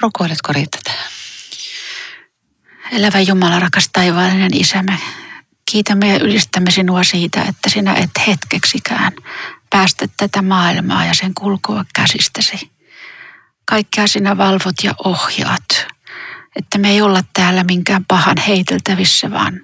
Rukoiletko 0.00 0.52
Riitta 0.52 0.78
tähän? 0.84 1.13
Elävä 2.92 3.20
Jumala, 3.20 3.60
rakas 3.60 3.88
taivaallinen 3.92 4.56
isämme, 4.56 4.98
kiitämme 5.70 6.08
ja 6.08 6.18
ylistämme 6.18 6.70
sinua 6.70 7.04
siitä, 7.04 7.42
että 7.42 7.70
sinä 7.70 7.94
et 7.94 8.10
hetkeksikään 8.26 9.12
päästä 9.70 10.06
tätä 10.16 10.42
maailmaa 10.42 11.04
ja 11.04 11.14
sen 11.14 11.34
kulkua 11.34 11.84
käsistäsi. 11.94 12.70
Kaikkea 13.64 14.06
sinä 14.06 14.36
valvot 14.36 14.74
ja 14.82 14.94
ohjaat, 15.04 15.86
että 16.56 16.78
me 16.78 16.90
ei 16.90 17.02
olla 17.02 17.20
täällä 17.32 17.64
minkään 17.64 18.04
pahan 18.04 18.36
heiteltävissä, 18.36 19.30
vaan 19.30 19.60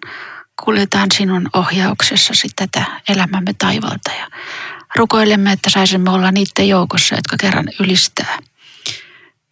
kuljetaan 0.65 1.09
sinun 1.15 1.51
ohjauksessasi 1.53 2.49
tätä 2.57 2.85
elämämme 3.09 3.55
taivalta 3.59 4.11
ja 4.19 4.29
rukoilemme, 4.97 5.53
että 5.53 5.71
saisimme 5.71 6.11
olla 6.11 6.33
niiden 6.33 6.69
joukossa, 6.69 7.15
jotka 7.15 7.37
kerran 7.41 7.69
ylistää 7.81 8.39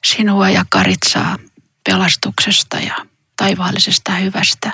sinua 0.04 0.50
ja 0.50 0.64
karitsaa 0.70 1.36
pelastuksesta 1.84 2.76
ja 2.76 3.07
taivaallisesta 3.38 4.12
hyvästä. 4.12 4.72